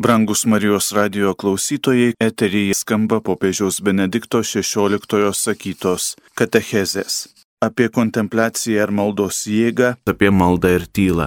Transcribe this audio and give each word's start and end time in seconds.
Brangus 0.00 0.44
Marijos 0.44 0.92
radio 0.92 1.34
klausytojai, 1.34 2.14
eteryje 2.20 2.74
skamba 2.74 3.18
popiežiaus 3.20 3.82
Benedikto 3.84 4.40
XVI 4.40 5.32
sakytos 5.36 6.14
katechezės. 6.40 7.28
Apie 7.60 7.90
kontempliaciją 7.92 8.86
ir 8.86 8.92
maldos 8.96 9.42
jėgą, 9.44 9.90
apie 10.08 10.30
maldą 10.32 10.70
ir 10.78 10.86
tylą. 10.88 11.26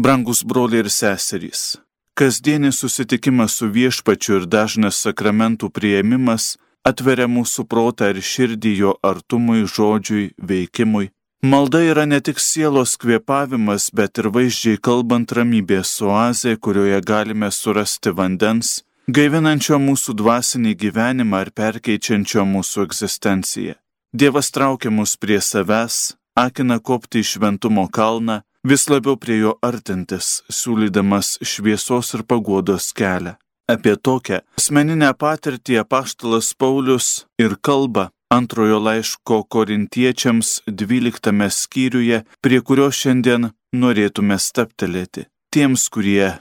Brangus 0.00 0.40
broliai 0.48 0.86
ir 0.86 0.88
seserys, 0.88 1.76
kasdienis 2.16 2.80
susitikimas 2.80 3.58
su 3.60 3.68
viešpačiu 3.68 4.38
ir 4.38 4.48
dažnas 4.48 5.02
sakramentų 5.04 5.68
prieimimas 5.68 6.54
atveria 6.88 7.28
mūsų 7.28 7.66
protą 7.68 8.08
ir 8.14 8.22
širdį 8.24 8.72
jo 8.78 8.94
artumui, 9.04 9.66
žodžiui, 9.68 10.30
veikimui, 10.40 11.10
Malda 11.44 11.82
yra 11.84 12.06
ne 12.08 12.22
tik 12.24 12.38
sielos 12.40 12.94
kvėpavimas, 12.96 13.90
bet 13.92 14.16
ir 14.16 14.30
vaizdžiai 14.32 14.78
kalbant 14.86 15.32
ramybės 15.36 15.90
oazė, 16.00 16.54
kurioje 16.56 17.02
galime 17.04 17.50
surasti 17.52 18.14
vandens, 18.16 18.70
gaivinančio 19.18 19.76
mūsų 19.76 20.14
dvasinį 20.22 20.72
gyvenimą 20.84 21.42
ir 21.44 21.50
perkeičiančio 21.60 22.46
mūsų 22.48 22.86
egzistenciją. 22.88 23.76
Dievas 24.16 24.48
traukia 24.56 24.88
mus 24.88 25.18
prie 25.20 25.36
savęs, 25.50 26.14
akina 26.46 26.80
kopti 26.80 27.20
į 27.20 27.28
šventumo 27.34 27.90
kalną, 27.92 28.40
vis 28.64 28.88
labiau 28.88 29.20
prie 29.20 29.36
jo 29.42 29.52
artintis, 29.60 30.40
siūlydamas 30.48 31.36
šviesos 31.44 32.14
ir 32.16 32.24
paguodos 32.24 32.88
kelią. 32.96 33.36
Apie 33.68 33.98
tokią 34.00 34.40
asmeninę 34.56 35.12
patirtį 35.20 35.82
apaštalas 35.84 36.54
Paulius 36.56 37.26
ir 37.36 37.60
kalba 37.60 38.14
antrojo 38.36 38.78
laiško 38.78 39.42
korintiečiams 39.42 40.48
12 40.66 41.50
skyriuje, 41.50 42.22
prie 42.40 42.60
kurio 42.60 42.90
šiandien 42.90 43.50
norėtume 43.82 44.38
staptelėti. 44.38 45.26
Tiems, 45.54 45.86
kurie 45.94 46.32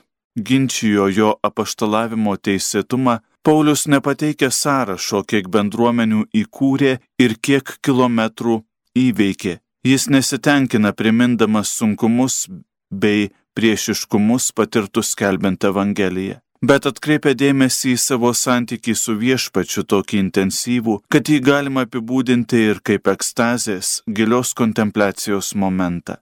ginčijo 0.48 1.08
jo 1.18 1.36
apaštalavimo 1.50 2.36
teisėtumą, 2.38 3.20
Paulius 3.44 3.88
nepateikia 3.92 4.50
sąrašo, 4.56 5.24
kiek 5.28 5.50
bendruomenių 5.52 6.24
įkūrė 6.42 6.94
ir 7.20 7.36
kiek 7.44 7.76
kilometrų 7.84 8.62
įveikė. 8.96 9.58
Jis 9.84 10.08
nesitenkina 10.08 10.94
primindamas 10.96 11.74
sunkumus 11.76 12.46
bei 12.90 13.28
priešiškumus 13.60 14.54
patirtus 14.56 15.12
skelbiant 15.12 15.68
Evangeliją 15.68 16.40
bet 16.64 16.88
atkreipia 16.88 17.36
dėmesį 17.36 17.94
į 17.94 18.02
savo 18.08 18.32
santykį 18.34 18.96
su 18.96 19.16
viešpačiu 19.20 19.84
tokį 19.94 20.20
intensyvų, 20.26 21.00
kad 21.12 21.30
jį 21.30 21.40
galima 21.44 21.84
apibūdinti 21.88 22.62
ir 22.72 22.84
kaip 22.88 23.10
ekstazės, 23.12 24.00
gilios 24.08 24.54
kontempliacijos 24.58 25.54
momentą. 25.60 26.20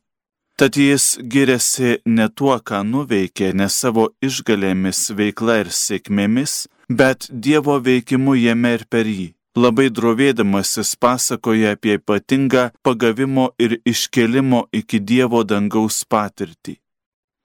Tad 0.57 0.77
jis 0.77 1.15
giriasi 1.33 2.01
ne 2.05 2.27
tuo, 2.29 2.57
ką 2.59 2.83
nuveikė, 2.85 3.53
ne 3.57 3.69
savo 3.69 4.11
išgalėmis, 4.21 5.07
veikla 5.17 5.61
ir 5.63 5.71
sėkmėmis, 5.73 6.65
bet 6.89 7.29
Dievo 7.31 7.79
veikimu 7.81 8.35
jame 8.37 8.75
ir 8.77 8.85
per 8.89 9.09
jį. 9.09 9.31
Labai 9.57 9.89
drovėdamasis 9.91 10.93
pasakoja 10.95 11.73
apie 11.75 11.97
ypatingą 11.97 12.69
pagavimo 12.85 13.49
ir 13.59 13.79
iškelimo 13.83 14.67
iki 14.71 15.01
Dievo 15.01 15.41
dangaus 15.43 16.05
patirtį. 16.05 16.77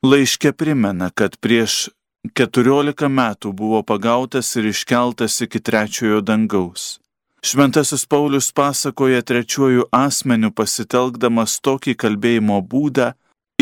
Laiške 0.06 0.52
primena, 0.52 1.08
kad 1.10 1.34
prieš 1.42 1.88
keturiolika 2.34 3.08
metų 3.08 3.52
buvo 3.52 3.82
pagautas 3.82 4.54
ir 4.56 4.70
iškeltas 4.72 5.40
iki 5.44 5.60
trečiojo 5.60 6.20
dangaus. 6.20 6.96
Šventasis 7.46 8.06
Paulius 8.06 8.52
pasakoja 8.52 9.22
trečiuoju 9.22 9.84
asmeniu 9.94 10.50
pasitelkdamas 10.50 11.60
tokį 11.62 11.94
kalbėjimo 11.94 12.58
būdą 12.62 13.12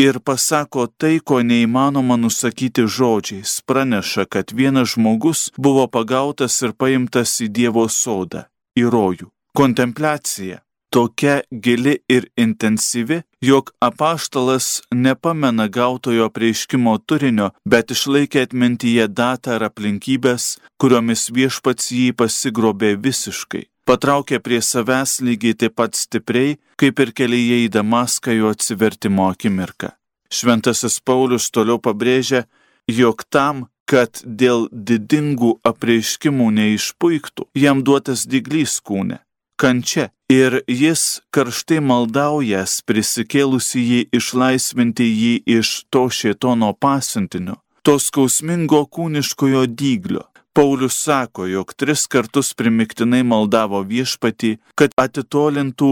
ir 0.01 0.19
pasako 0.19 0.87
tai, 0.87 1.19
ko 1.19 1.41
neįmanoma 1.45 2.17
nusakyti 2.17 2.87
žodžiais, 2.87 3.61
praneša, 3.67 4.25
kad 4.25 4.51
vienas 4.51 4.95
žmogus 4.95 5.51
buvo 5.57 5.85
pagautas 5.87 6.57
ir 6.65 6.73
paimtas 6.73 7.37
į 7.45 7.51
Dievo 7.59 7.85
sodą, 7.89 8.47
į 8.79 8.89
rojų. 8.89 9.29
Kontempliacija 9.55 10.59
tokia 10.95 11.41
gili 11.51 11.97
ir 12.09 12.29
intensyvi, 12.37 13.21
jog 13.41 13.71
apaštalas 13.79 14.81
nepamena 14.91 15.67
gautojo 15.67 16.29
prieiškimo 16.31 16.93
turinio, 17.07 17.49
bet 17.67 17.91
išlaikė 17.91 18.45
atmintyje 18.47 19.09
datą 19.11 19.57
ar 19.57 19.65
aplinkybės, 19.67 20.45
kuriomis 20.79 21.27
viešpats 21.35 21.91
jį 21.91 22.13
pasigrobė 22.21 22.93
visiškai. 23.07 23.65
Patraukė 23.85 24.39
prie 24.45 24.61
savęs 24.63 25.17
lygiai 25.27 25.57
taip 25.65 25.75
pat 25.81 25.99
stipriai, 25.99 26.55
kaip 26.79 27.03
ir 27.03 27.11
kelyje 27.19 27.59
į 27.65 27.67
Damaską 27.75 28.37
jo 28.39 28.55
atsivertimo 28.55 29.27
akimirką. 29.33 29.91
Šventasis 30.31 31.01
Paulius 31.03 31.49
toliau 31.51 31.75
pabrėžia, 31.75 32.45
jog 32.87 33.27
tam, 33.27 33.67
kad 33.83 34.23
dėl 34.23 34.69
didingų 34.71 35.57
apreiškimų 35.67 36.49
neišpuiktų, 36.61 37.51
jam 37.67 37.83
duotas 37.83 38.23
diglys 38.31 38.79
kūne 38.79 39.25
kančia 39.61 40.09
ir 40.31 40.61
jis 40.67 41.21
karštai 41.35 41.81
maldaujas 41.89 42.79
prisikėlusi 42.87 43.83
jį 43.89 43.99
išlaisvinti 44.19 45.07
jį 45.07 45.33
iš 45.57 45.73
to 45.93 46.07
šėtono 46.17 46.71
pasiuntinio, 46.79 47.59
to 47.85 47.97
skausmingo 47.99 48.85
kūniškojo 48.85 49.65
dyglio. 49.79 50.25
Paulius 50.55 50.95
sako, 51.03 51.49
jog 51.51 51.73
tris 51.75 52.05
kartus 52.07 52.53
primiktinai 52.55 53.25
maldavo 53.27 53.81
viešpatį, 53.83 54.55
kad 54.79 54.95
atitolintų 54.95 55.91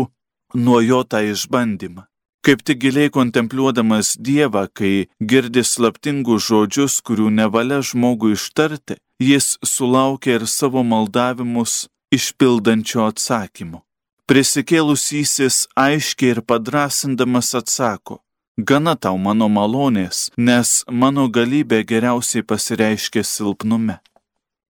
nuo 0.55 0.79
jo 0.79 1.03
tą 1.03 1.19
išbandymą. 1.33 2.05
Kaip 2.43 2.63
tik 2.67 2.79
giliai 2.83 3.11
kontempliuodamas 3.11 4.17
Dievą, 4.19 4.65
kai 4.75 5.07
girdi 5.19 5.63
slaptingus 5.63 6.47
žodžius, 6.49 6.97
kurių 7.07 7.29
nevalia 7.31 7.79
žmogui 7.79 8.33
ištarti, 8.35 8.97
jis 9.19 9.57
sulaukia 9.63 10.39
ir 10.39 10.47
savo 10.51 10.83
maldavimus 10.83 11.85
išpildančio 12.13 13.07
atsakymo. 13.09 13.81
Prisikėlusysis 14.29 15.65
aiškiai 15.75 16.35
ir 16.35 16.41
padrasindamas 16.47 17.51
atsako, 17.59 18.21
gana 18.57 18.95
tau 18.95 19.17
mano 19.17 19.49
malonės, 19.51 20.29
nes 20.37 20.71
mano 21.01 21.27
galybė 21.27 21.83
geriausiai 21.89 22.45
pasireiškia 22.47 23.23
silpnume. 23.27 23.99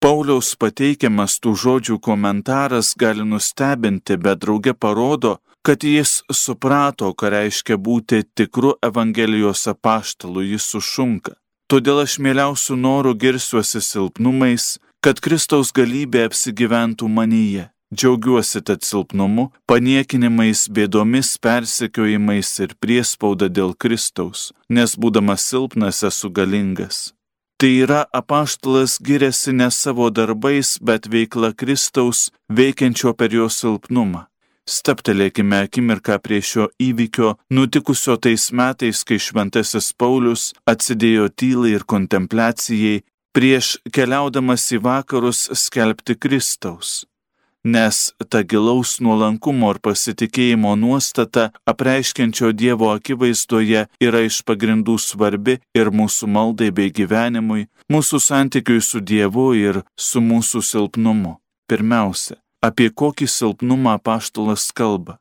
Pauliaus 0.03 0.55
pateikiamas 0.59 1.37
tų 1.39 1.53
žodžių 1.61 1.99
komentaras 2.03 2.91
gali 2.99 3.23
nustebinti, 3.23 4.17
bet 4.19 4.41
drauge 4.41 4.73
parodo, 4.73 5.37
kad 5.63 5.85
jis 5.87 6.23
suprato, 6.27 7.13
ką 7.15 7.29
reiškia 7.31 7.77
būti 7.79 8.23
tikru 8.35 8.73
Evangelijos 8.83 9.63
apaštalu, 9.71 10.43
jis 10.49 10.65
sušunka. 10.73 11.37
Todėl 11.71 12.03
aš 12.03 12.17
mieliausių 12.19 12.75
norų 12.75 13.13
girsiuosi 13.21 13.79
silpnumais, 13.79 14.75
kad 15.03 15.19
Kristaus 15.19 15.73
galybė 15.75 16.27
apsigyventų 16.29 17.09
manyje. 17.11 17.67
Džiaugiuosi 17.93 18.61
tad 18.65 18.85
silpnumu, 18.87 19.49
paniekinimais, 19.69 20.63
bėdomis, 20.73 21.35
persekiojimais 21.43 22.49
ir 22.63 22.73
priespauda 22.81 23.51
dėl 23.51 23.75
Kristaus, 23.75 24.47
nes 24.69 24.95
būdamas 24.97 25.43
silpnas 25.51 26.01
esu 26.07 26.31
galingas. 26.31 27.11
Tai 27.59 27.69
yra 27.83 28.01
apaštalas 28.15 28.97
giriasi 29.03 29.53
ne 29.53 29.69
savo 29.71 30.09
darbais, 30.09 30.77
bet 30.81 31.11
veikla 31.11 31.51
Kristaus, 31.53 32.31
veikiančio 32.49 33.13
per 33.13 33.35
jo 33.35 33.51
silpnumą. 33.51 34.25
Staptelėkime 34.63 35.65
akimirką 35.67 36.17
prie 36.23 36.39
šio 36.39 36.69
įvykio, 36.79 37.35
nutikusio 37.51 38.15
tais 38.15 38.47
metais, 38.55 39.03
kai 39.03 39.19
šventasis 39.19 39.91
Paulius 39.99 40.53
atsidėjo 40.63 41.27
tylai 41.35 41.75
ir 41.75 41.83
kontempliacijai 41.83 43.01
prieš 43.33 43.77
keliaudamas 43.93 44.67
į 44.75 44.79
vakarus 44.85 45.47
skelbti 45.57 46.15
Kristaus, 46.15 47.03
nes 47.63 48.11
ta 48.29 48.43
gilaus 48.43 48.99
nuolankumo 49.01 49.71
ir 49.73 49.79
pasitikėjimo 49.87 50.75
nuostata 50.77 51.49
apreiškiančio 51.69 52.51
Dievo 52.53 52.91
akivaizdoje 52.93 53.87
yra 54.07 54.21
iš 54.27 54.43
pagrindų 54.47 54.99
svarbi 55.01 55.57
ir 55.73 55.89
mūsų 55.89 56.29
maldai 56.35 56.69
bei 56.75 56.93
gyvenimui, 56.93 57.67
mūsų 57.89 58.21
santykiui 58.27 58.81
su 58.81 59.01
Dievu 59.01 59.49
ir 59.57 59.81
su 59.97 60.21
mūsų 60.21 60.61
silpnumu. 60.69 61.39
Pirmiausia, 61.67 62.37
apie 62.61 62.91
kokį 62.91 63.27
silpnumą 63.27 63.97
paštulas 64.03 64.69
kalba. 64.75 65.17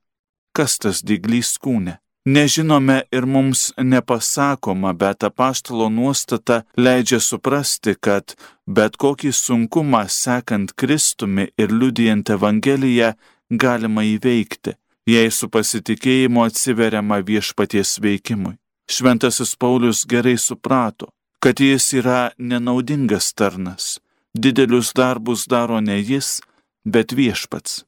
Kas 0.53 0.77
tas 0.77 1.01
diglys 1.01 1.57
kūne? 1.57 2.02
Nežinome 2.25 3.03
ir 3.13 3.25
mums 3.27 3.73
nepasakoma, 3.79 4.93
bet 4.93 5.25
apaštalo 5.25 5.89
nuostata 5.89 6.63
leidžia 6.79 7.19
suprasti, 7.21 7.97
kad 7.99 8.37
bet 8.67 8.95
kokį 8.97 9.33
sunkumą 9.35 10.05
sekant 10.07 10.71
Kristumi 10.79 11.49
ir 11.59 11.75
liudijant 11.75 12.31
Evangeliją 12.31 13.11
galima 13.51 14.07
įveikti, 14.07 14.77
jei 15.11 15.35
su 15.35 15.51
pasitikėjimu 15.51 16.47
atsiveriama 16.47 17.19
viešpaties 17.27 17.99
veikimui. 17.99 18.55
Šventasis 18.87 19.57
Paulius 19.59 20.07
gerai 20.07 20.39
suprato, 20.39 21.11
kad 21.43 21.59
jis 21.59 21.91
yra 21.99 22.31
nenaudingas 22.39 23.35
tarnas, 23.35 23.99
didelius 24.31 24.95
darbus 24.95 25.49
daro 25.51 25.81
ne 25.81 25.99
jis, 25.99 26.39
bet 26.87 27.19
viešpats 27.19 27.83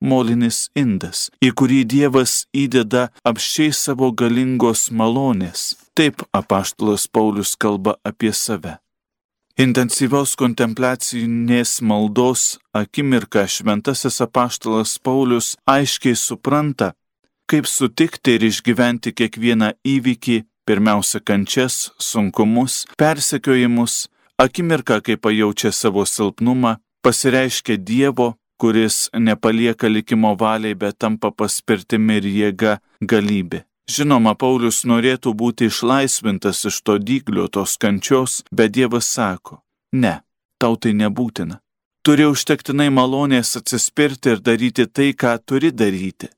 molinis 0.00 0.66
indas, 0.76 1.28
į 1.42 1.52
kurį 1.58 1.84
Dievas 1.88 2.46
įdeda 2.54 3.08
apščiai 3.24 3.72
savo 3.72 4.10
galingos 4.12 4.90
malonės. 4.90 5.74
Taip 5.96 6.26
apaštalas 6.36 7.06
Paulius 7.08 7.56
kalba 7.56 7.96
apie 8.04 8.32
save. 8.32 8.76
Intensyvios 9.56 10.34
kontempliacinės 10.36 11.78
maldos 11.80 12.58
akimirką 12.76 13.46
šventasis 13.48 14.20
apaštalas 14.20 14.98
Paulius 15.00 15.54
aiškiai 15.64 16.12
supranta, 16.12 16.90
kaip 17.48 17.64
sutikti 17.64 18.36
ir 18.36 18.44
išgyventi 18.50 19.14
kiekvieną 19.16 19.70
įvykį, 19.80 20.42
pirmiausia 20.68 21.22
kančias, 21.24 21.88
sunkumus, 21.96 22.82
persekiojimus, 23.00 24.10
akimirką, 24.36 25.00
kai 25.00 25.16
pajaučia 25.16 25.72
savo 25.72 26.04
silpnumą, 26.04 26.76
pasireiškia 27.00 27.78
Dievo, 27.80 28.34
kuris 28.60 29.08
nepalieka 29.14 29.88
likimo 29.88 30.34
valiai, 30.38 30.74
bet 30.74 30.98
tampa 30.98 31.30
paspirtimi 31.30 32.20
ir 32.20 32.28
jėga 32.32 32.78
galybė. 33.00 33.64
Žinoma, 33.86 34.34
Paulius 34.34 34.82
norėtų 34.82 35.32
būti 35.38 35.68
išlaisvintas 35.70 36.64
iš 36.66 36.80
to 36.82 36.96
dyglio, 36.98 37.46
tos 37.46 37.76
kančios, 37.78 38.40
bet 38.50 38.74
Dievas 38.74 39.06
sako, 39.06 39.60
ne, 39.94 40.20
tau 40.58 40.74
tai 40.74 40.90
nebūtina. 40.98 41.60
Turi 42.06 42.26
užtektinai 42.26 42.88
malonės 42.90 43.56
atsispirti 43.58 44.34
ir 44.34 44.42
daryti 44.42 44.86
tai, 44.86 45.12
ką 45.14 45.36
turi 45.42 45.70
daryti. 45.74 46.30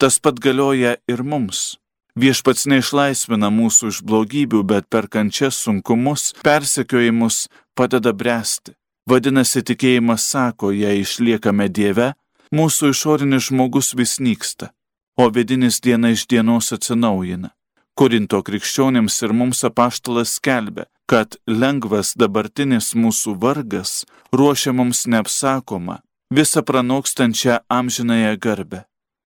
Tas 0.00 0.18
pat 0.20 0.40
galioja 0.40 0.96
ir 1.08 1.24
mums. 1.24 1.76
Viešpats 2.20 2.66
neišlaisvina 2.72 3.50
mūsų 3.52 3.92
iš 3.92 4.00
blogybių, 4.04 4.62
bet 4.64 4.88
per 4.92 5.08
kančias 5.12 5.60
sunkumus, 5.60 6.32
persekiojimus 6.44 7.46
padeda 7.76 8.12
bręsti. 8.12 8.74
Vadinasi, 9.08 9.62
tikėjimas 9.62 10.26
sako, 10.32 10.72
jei 10.72 11.00
išliekame 11.00 11.68
Dieve, 11.68 12.12
mūsų 12.52 12.92
išorinis 12.94 13.48
žmogus 13.48 13.94
vis 13.94 14.18
nyksta, 14.20 14.72
o 15.16 15.30
vidinis 15.30 15.80
diena 15.80 16.12
iš 16.14 16.26
dienos 16.26 16.72
atsinaujina. 16.76 17.54
Korinto 17.94 18.40
krikščionėms 18.46 19.16
ir 19.24 19.32
mums 19.36 19.64
apaštalas 19.66 20.36
skelbia, 20.38 20.86
kad 21.10 21.36
lengvas 21.46 22.14
dabartinis 22.16 22.94
mūsų 22.94 23.34
vargas 23.42 24.04
ruošia 24.32 24.72
mums 24.72 25.06
neapsakomą, 25.10 25.98
visą 26.30 26.62
pranokstančią 26.62 27.58
amžinąją 27.68 28.36
garbę. 28.44 28.84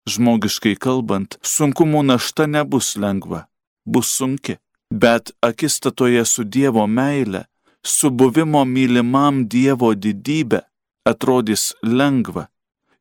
Žmogiškai 0.08 0.74
kalbant, 0.76 1.38
sunkumų 1.40 2.02
našta 2.04 2.44
nebus 2.48 2.94
lengva, 3.00 3.46
bus 3.86 4.10
sunki, 4.18 4.58
bet 4.90 5.32
akistatoje 5.40 6.24
su 6.28 6.44
Dievo 6.44 6.86
meile, 6.86 7.46
su 7.86 8.10
buvimo 8.10 8.64
mylimam 8.64 9.44
Dievo 9.48 9.92
didybė 9.94 10.60
atrodys 11.04 11.72
lengva, 11.82 12.48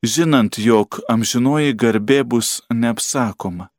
žinant, 0.03 0.59
jog 0.59 0.99
amžinoji 1.09 1.73
garbė 1.73 2.23
bus 2.23 2.59
neapsakoma. 2.69 3.69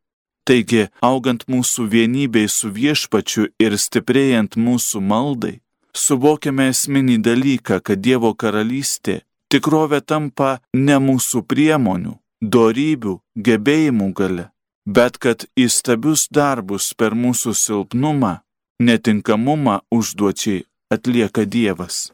Taigi, 0.45 0.89
augant 1.01 1.45
mūsų 1.49 1.87
vienybei 1.93 2.49
su 2.53 2.69
viešpačiu 2.73 3.47
ir 3.61 3.77
stiprėjant 3.81 4.59
mūsų 4.61 5.01
maldai, 5.01 5.61
suvokiame 5.97 6.69
esminį 6.73 7.21
dalyką, 7.29 7.81
kad 7.81 8.01
Dievo 8.05 8.35
karalystė 8.35 9.23
tikrovė 9.53 10.01
tampa 10.01 10.59
ne 10.75 10.99
mūsų 11.01 11.45
priemonių, 11.49 12.19
dorybių, 12.41 13.15
gebėjimų 13.47 14.11
gale, 14.19 14.51
bet 14.85 15.17
kad 15.17 15.47
įstabius 15.57 16.29
darbus 16.29 16.93
per 16.93 17.17
mūsų 17.17 17.57
silpnumą, 17.57 18.35
netinkamumą 18.81 19.81
užduočiai 19.93 20.65
atlieka 20.95 21.45
Dievas. 21.45 22.09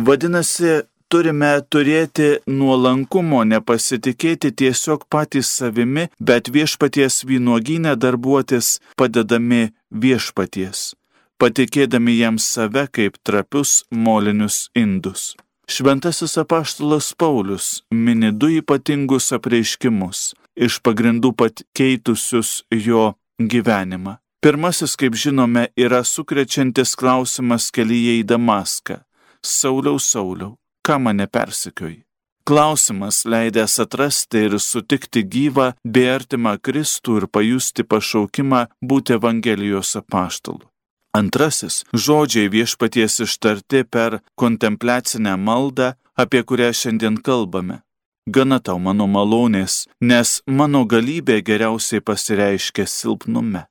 Vadinasi, 0.00 0.82
turime 1.12 1.50
turėti 1.68 2.28
nuolankumo, 2.48 3.42
nepasitikėti 3.44 4.52
tiesiog 4.62 5.04
patys 5.12 5.50
savimi, 5.58 6.08
bet 6.18 6.48
viešpaties 6.54 7.22
vynuoginę 7.28 7.92
darbuotis 8.00 8.78
padedami 8.96 9.66
viešpaties, 9.92 10.94
patikėdami 11.36 12.16
jam 12.16 12.40
save 12.40 12.86
kaip 12.96 13.20
trapius 13.26 13.82
molinius 13.92 14.68
indus. 14.84 15.32
Šventasis 15.68 16.38
apaštalas 16.40 17.12
Paulius 17.16 17.68
mini 17.92 18.32
du 18.32 18.48
ypatingus 18.56 19.30
apreiškimus, 19.36 20.32
iš 20.56 20.80
pagrindų 20.84 21.36
pakeitusius 21.36 22.62
jo 22.88 23.12
gyvenimą. 23.38 24.21
Pirmasis, 24.42 24.96
kaip 24.98 25.14
žinome, 25.14 25.68
yra 25.78 26.00
sukrečiantis 26.02 26.96
klausimas 26.98 27.68
kelyje 27.70 28.16
į 28.18 28.24
Damaską. 28.26 28.96
Sauliau, 29.38 30.00
Sauliau, 30.02 30.56
ką 30.82 30.96
mane 30.98 31.28
persikioji? 31.30 32.00
Klausimas 32.42 33.20
leidęs 33.22 33.78
atrasti 33.84 34.42
ir 34.48 34.58
sutikti 34.58 35.22
gyvą, 35.22 35.68
bei 35.86 36.10
artimą 36.10 36.56
Kristų 36.58 37.20
ir 37.20 37.28
pajusti 37.30 37.86
pašaukimą 37.86 38.64
būti 38.82 39.14
Evangelijos 39.14 39.94
apaštalu. 40.02 40.66
Antrasis- 41.14 41.84
žodžiai 42.04 42.50
viešpaties 42.50 43.22
ištarti 43.22 43.84
per 43.84 44.22
kontempliacinę 44.34 45.38
maldą, 45.38 45.94
apie 46.18 46.42
kurią 46.42 46.74
šiandien 46.74 47.22
kalbame. 47.22 47.82
Gana 48.26 48.58
tau 48.58 48.78
mano 48.78 49.06
malonės, 49.06 49.86
nes 50.00 50.42
mano 50.46 50.84
galybė 50.84 51.42
geriausiai 51.42 52.00
pasireiškia 52.00 52.86
silpnume. 52.86 53.66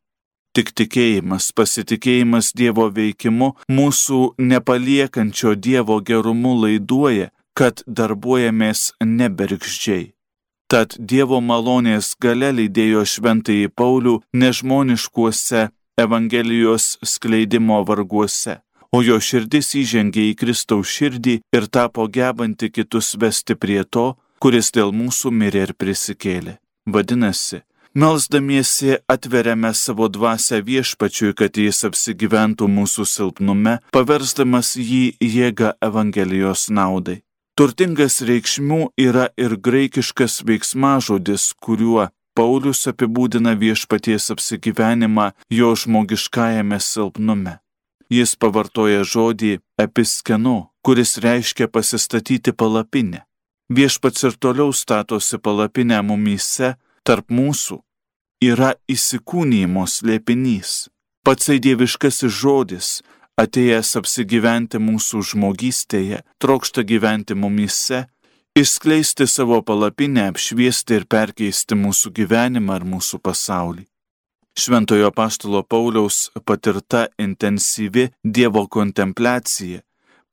Tik 0.52 0.74
tikėjimas, 0.76 1.52
pasitikėjimas 1.56 2.52
Dievo 2.60 2.90
veikimu, 2.92 3.54
mūsų 3.72 4.22
nepaliekančio 4.52 5.54
Dievo 5.56 6.02
gerumu 6.04 6.58
laiduoja, 6.64 7.30
kad 7.56 7.84
darbuojamės 7.88 8.92
nebergždžiai. 9.00 10.12
Tad 10.72 10.98
Dievo 11.00 11.40
malonės 11.44 12.14
gale 12.20 12.52
lydėjo 12.58 13.06
šventąjį 13.14 13.72
Paulių 13.76 14.18
nežmoniškuose 14.44 15.70
Evangelijos 16.00 16.98
skleidimo 17.04 17.82
varguose, 17.88 18.60
o 18.92 19.02
jo 19.04 19.20
širdis 19.24 19.72
įžengė 19.80 20.30
į 20.32 20.38
Kristaus 20.40 20.92
širdį 20.92 21.36
ir 21.56 21.68
tapo 21.68 22.08
gebanti 22.08 22.72
kitus 22.76 23.16
vesti 23.20 23.56
prie 23.56 23.84
to, 23.84 24.14
kuris 24.44 24.72
dėl 24.76 24.92
mūsų 24.96 25.32
mirė 25.32 25.68
ir 25.68 25.76
prisikėlė. 25.80 26.58
Vadinasi, 26.92 27.62
Melsdamiesi 27.94 28.98
atveriame 29.08 29.74
savo 29.74 30.08
dvasę 30.08 30.62
viešpačiui, 30.64 31.34
kad 31.36 31.58
jis 31.60 31.84
apsigyventų 31.90 32.70
mūsų 32.72 33.04
silpnume, 33.04 33.74
paversdamas 33.92 34.78
jį 34.80 35.18
jėgą 35.20 35.74
Evangelijos 35.84 36.70
naudai. 36.72 37.18
Turtingas 37.60 38.22
reikšmių 38.24 38.94
yra 38.96 39.26
ir 39.36 39.58
graikiškas 39.60 40.40
veiksmažodis, 40.48 41.52
kuriuo 41.60 42.08
Paulius 42.32 42.88
apibūdina 42.88 43.58
viešpaties 43.60 44.30
apsigyvenimą 44.32 45.26
jo 45.52 45.74
žmogiškajame 45.76 46.80
silpnume. 46.80 47.58
Jis 48.08 48.38
pavartoja 48.40 49.04
žodį 49.04 49.58
episkenu, 49.84 50.70
kuris 50.80 51.18
reiškia 51.20 51.68
pasistatyti 51.68 52.56
palapinę. 52.56 53.26
Viešpats 53.68 54.24
ir 54.30 54.40
toliau 54.40 54.72
statosi 54.72 55.38
palapinę 55.44 56.00
mumyse, 56.08 56.78
tarp 57.08 57.32
mūsų, 57.34 57.80
yra 58.44 58.74
įsikūnymo 58.90 59.86
slėpinys. 59.88 60.90
Patsai 61.26 61.60
dieviškasis 61.62 62.34
žodis, 62.34 62.88
atėjęs 63.42 63.94
apsigyventi 64.00 64.82
mūsų 64.82 65.22
žmogystėje, 65.32 66.24
trokšta 66.42 66.84
gyventi 66.88 67.38
mumyse 67.38 68.08
išskleisti 68.58 69.28
savo 69.28 69.62
palapinę, 69.62 70.28
apšviesti 70.32 70.98
ir 71.00 71.06
perkeisti 71.06 71.78
mūsų 71.78 72.12
gyvenimą 72.18 72.80
ar 72.80 72.88
mūsų 72.96 73.22
pasaulį. 73.24 73.86
Šventojo 74.58 75.14
paštalo 75.16 75.62
Pauliaus 75.64 76.26
patirta 76.44 77.06
intensyvi 77.18 78.10
Dievo 78.24 78.66
kontempliacija 78.68 79.80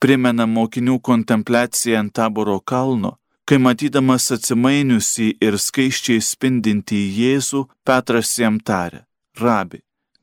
primena 0.03 0.47
mokinių 0.47 0.99
kontempliaciją 1.03 1.99
ant 2.03 2.15
taboro 2.15 2.59
kalno, 2.61 3.17
kai 3.49 3.57
matydamas 3.65 4.27
atsimainiusi 4.35 5.27
ir 5.41 5.55
skaiščiai 5.57 6.21
spindinti 6.21 6.99
į 7.01 7.13
Jėzų, 7.19 7.61
Petras 7.87 8.35
jam 8.37 8.59
tarė, 8.61 9.07
Rabi, 9.41 9.79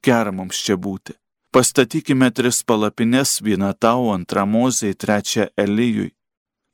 gera 0.05 0.29
mums 0.31 0.59
čia 0.61 0.75
būti. 0.77 1.15
Pastatykime 1.55 2.29
tris 2.37 2.59
palapines, 2.67 3.39
vieną 3.41 3.71
tau, 3.81 4.11
antrą 4.13 4.43
mozei, 4.45 4.93
trečią 4.93 5.47
Elijui. 5.57 6.11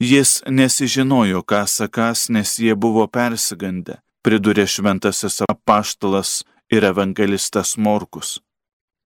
Jis 0.02 0.42
nesižinojo, 0.50 1.44
ką 1.48 1.62
sakas, 1.70 2.26
nes 2.34 2.58
jie 2.60 2.76
buvo 2.76 3.06
persigandę, 3.08 4.02
pridurė 4.26 4.66
šventasis 4.68 5.44
apaštalas 5.46 6.32
ir 6.74 6.88
evangelistas 6.90 7.78
Morkus. 7.78 8.40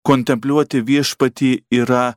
Kontempliuoti 0.08 0.82
viešpatį 0.90 1.52
yra 1.82 2.16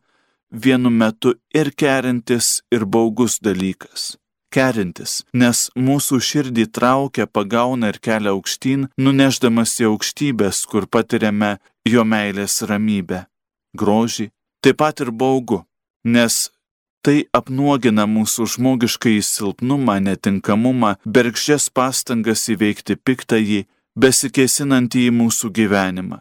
vienu 0.48 0.94
metu 0.94 1.34
ir 1.52 1.74
kerintis, 1.74 2.62
ir 2.72 2.86
baugus 2.86 3.40
dalykas. 3.44 4.14
Kerintis, 4.54 5.22
nes 5.32 5.66
mūsų 5.76 6.20
širdį 6.24 6.66
traukia, 6.72 7.26
pagauna 7.26 7.92
ir 7.92 7.98
kelia 8.00 8.32
aukštyn, 8.32 8.88
nuneždamas 8.96 9.74
į 9.82 9.90
aukštybės, 9.90 10.64
kur 10.70 10.88
patiriame 10.88 11.58
jo 11.84 12.04
meilės 12.04 12.62
ramybę, 12.64 13.26
grožį, 13.76 14.30
taip 14.64 14.80
pat 14.80 15.04
ir 15.04 15.12
baugu, 15.12 15.64
nes 16.04 16.46
Tai 17.06 17.22
apnuogina 17.32 18.04
mūsų 18.10 18.44
žmogiškai 18.54 19.20
silpnumą, 19.22 19.94
netinkamumą, 20.02 20.96
bergždžias 21.06 21.68
pastangas 21.70 22.42
įveikti 22.50 22.98
piktąjį, 22.98 23.60
besikėsinantį 23.98 25.04
į 25.08 25.14
mūsų 25.20 25.52
gyvenimą. 25.54 26.18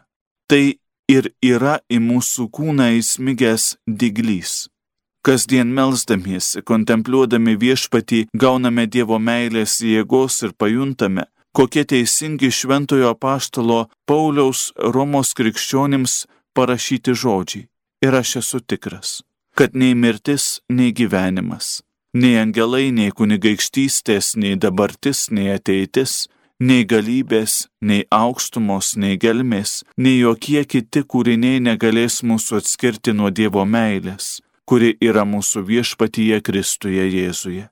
Tai 0.48 0.62
ir 1.10 1.30
yra 1.44 1.78
į 1.90 1.98
mūsų 2.04 2.48
kūną 2.54 2.92
įsmigęs 3.00 3.74
diglys. 3.86 4.68
Kasdien 5.28 5.68
melzdamiesi, 5.76 6.62
kontempliuodami 6.64 7.52
viešpatį, 7.60 8.22
gauname 8.32 8.86
Dievo 8.88 9.18
meilės 9.20 9.74
jėgos 9.84 10.38
ir 10.46 10.54
pajuntame, 10.56 11.26
kokie 11.52 11.82
teisingi 11.84 12.48
šventojo 12.48 13.10
paštalo 13.20 13.82
Pauliaus 14.08 14.70
Romos 14.94 15.34
krikščionims 15.36 16.14
parašyti 16.56 17.12
žodžiai. 17.12 17.66
Ir 18.06 18.16
aš 18.22 18.38
esu 18.40 18.62
tikras, 18.64 19.12
kad 19.52 19.76
nei 19.76 19.92
mirtis, 19.92 20.62
nei 20.72 20.96
gyvenimas, 20.96 21.82
nei 22.16 22.40
angelai, 22.40 22.88
nei 22.88 23.12
kunigaikštystės, 23.12 24.32
nei 24.40 24.56
dabartis, 24.56 25.26
nei 25.28 25.52
ateitis, 25.58 26.24
nei 26.56 26.88
galybės, 26.88 27.66
nei 27.84 28.06
aukštumos, 28.08 28.96
nei 28.96 29.20
gelmės, 29.20 29.82
nei 30.00 30.22
jokie 30.22 30.64
kiti 30.64 31.04
kūriniai 31.04 31.60
negalės 31.60 32.22
mūsų 32.24 32.62
atskirti 32.62 33.12
nuo 33.12 33.28
Dievo 33.28 33.68
meilės, 33.68 34.38
kuri 34.68 34.94
yra 35.00 35.24
mūsų 35.24 35.64
viešpatyje 35.72 36.44
Kristuje 36.44 37.08
Jėzuje 37.08 37.68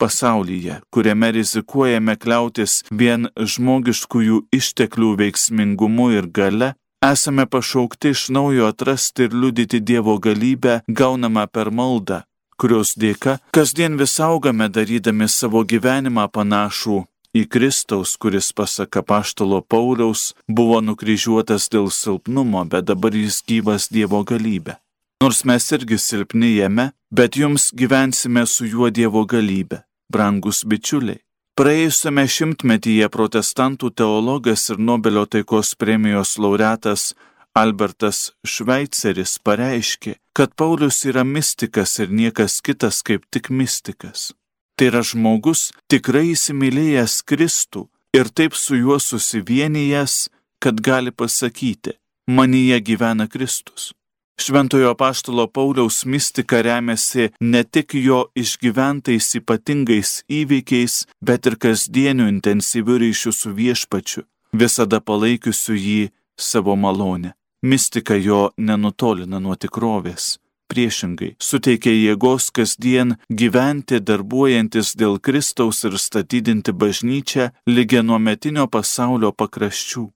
pasaulyje, 0.00 0.80
kuriame 0.90 1.28
rizikuojame 1.36 2.16
kliautis 2.16 2.80
vien 3.02 3.28
žmogiškųjų 3.36 4.38
išteklių 4.58 5.10
veiksmingumu 5.20 6.08
ir 6.16 6.28
gale, 6.38 6.72
esame 7.04 7.46
pašaukti 7.54 8.14
iš 8.14 8.28
naujo 8.36 8.70
atrasti 8.72 9.28
ir 9.28 9.36
liudyti 9.42 9.82
Dievo 9.90 10.16
galybę 10.26 10.80
gaunamą 11.00 11.46
per 11.52 11.70
maldą, 11.70 12.22
kurios 12.60 12.96
dėka 13.04 13.38
kasdien 13.56 14.00
vis 14.00 14.16
augame 14.24 14.68
darydami 14.72 15.28
savo 15.28 15.64
gyvenimą 15.72 16.28
panašų 16.36 16.98
į 17.36 17.46
Kristaus, 17.52 18.16
kuris 18.20 18.52
pasaka 18.56 19.04
paštalo 19.06 19.60
Pauliaus 19.62 20.30
buvo 20.48 20.80
nukryžiuotas 20.82 21.68
dėl 21.72 21.92
silpnumo, 21.94 22.64
bet 22.72 22.88
dabar 22.90 23.14
jis 23.14 23.44
gyvas 23.46 23.92
Dievo 23.92 24.24
galybė. 24.24 24.80
Nors 25.22 25.44
mes 25.44 25.64
irgi 25.76 25.98
silpni 25.98 26.54
jame, 26.56 26.86
bet 27.12 27.36
jums 27.36 27.70
gyvensime 27.76 28.46
su 28.48 28.64
juo 28.64 28.88
Dievo 28.88 29.26
galybė 29.28 29.82
brangus 30.12 30.62
bičiuliai. 30.64 31.20
Praėjusiame 31.60 32.24
šimtmetyje 32.24 33.08
protestantų 33.12 33.90
teologas 34.00 34.64
ir 34.72 34.80
Nobelio 34.80 35.26
taikos 35.28 35.74
premijos 35.76 36.38
laureatas 36.40 37.10
Albertas 37.52 38.30
Šveiceris 38.46 39.36
pareiškė, 39.44 40.14
kad 40.32 40.56
Paulius 40.56 41.02
yra 41.04 41.26
mystikas 41.34 41.98
ir 42.00 42.08
niekas 42.08 42.62
kitas 42.64 43.02
kaip 43.04 43.28
tik 43.28 43.52
mystikas. 43.52 44.30
Tai 44.72 44.88
yra 44.88 45.04
žmogus 45.04 45.68
tikrai 45.92 46.30
įsimylėjęs 46.32 47.20
Kristų 47.28 47.90
ir 48.16 48.32
taip 48.32 48.56
su 48.56 48.80
juo 48.80 48.96
susivienijęs, 48.96 50.30
kad 50.64 50.80
gali 50.80 51.12
pasakyti, 51.12 51.98
manyje 52.24 52.80
gyvena 52.88 53.28
Kristus. 53.28 53.90
Šventojo 54.40 54.94
paštalo 54.94 55.46
Pauliaus 55.46 56.04
mistika 56.04 56.62
remiasi 56.62 57.28
ne 57.40 57.64
tik 57.64 57.94
jo 57.94 58.20
išgyventais 58.34 59.34
ypatingais 59.36 60.10
įvykiais, 60.32 60.94
bet 61.20 61.46
ir 61.46 61.56
kasdieniu 61.60 62.28
intensyviu 62.28 62.96
ryšiu 63.02 63.32
su 63.36 63.52
viešpačiu, 63.58 64.22
visada 64.52 65.00
palaikiusiu 65.00 65.76
jį 65.76 66.00
savo 66.40 66.76
malonę. 66.76 67.34
Mistika 67.62 68.16
jo 68.16 68.40
nenutolina 68.56 69.40
nuo 69.44 69.58
tikrovės. 69.60 70.38
Priešingai, 70.72 71.34
suteikia 71.36 71.92
jėgos 71.92 72.48
kasdien 72.56 73.16
gyventi 73.28 74.00
darbuojantis 74.00 74.94
dėl 74.96 75.18
Kristaus 75.20 75.84
ir 75.84 75.98
statydinti 75.98 76.72
bažnyčią 76.72 77.50
lygia 77.66 78.00
nuo 78.06 78.18
metinio 78.18 78.66
pasaulio 78.72 79.34
pakraščių. 79.36 80.08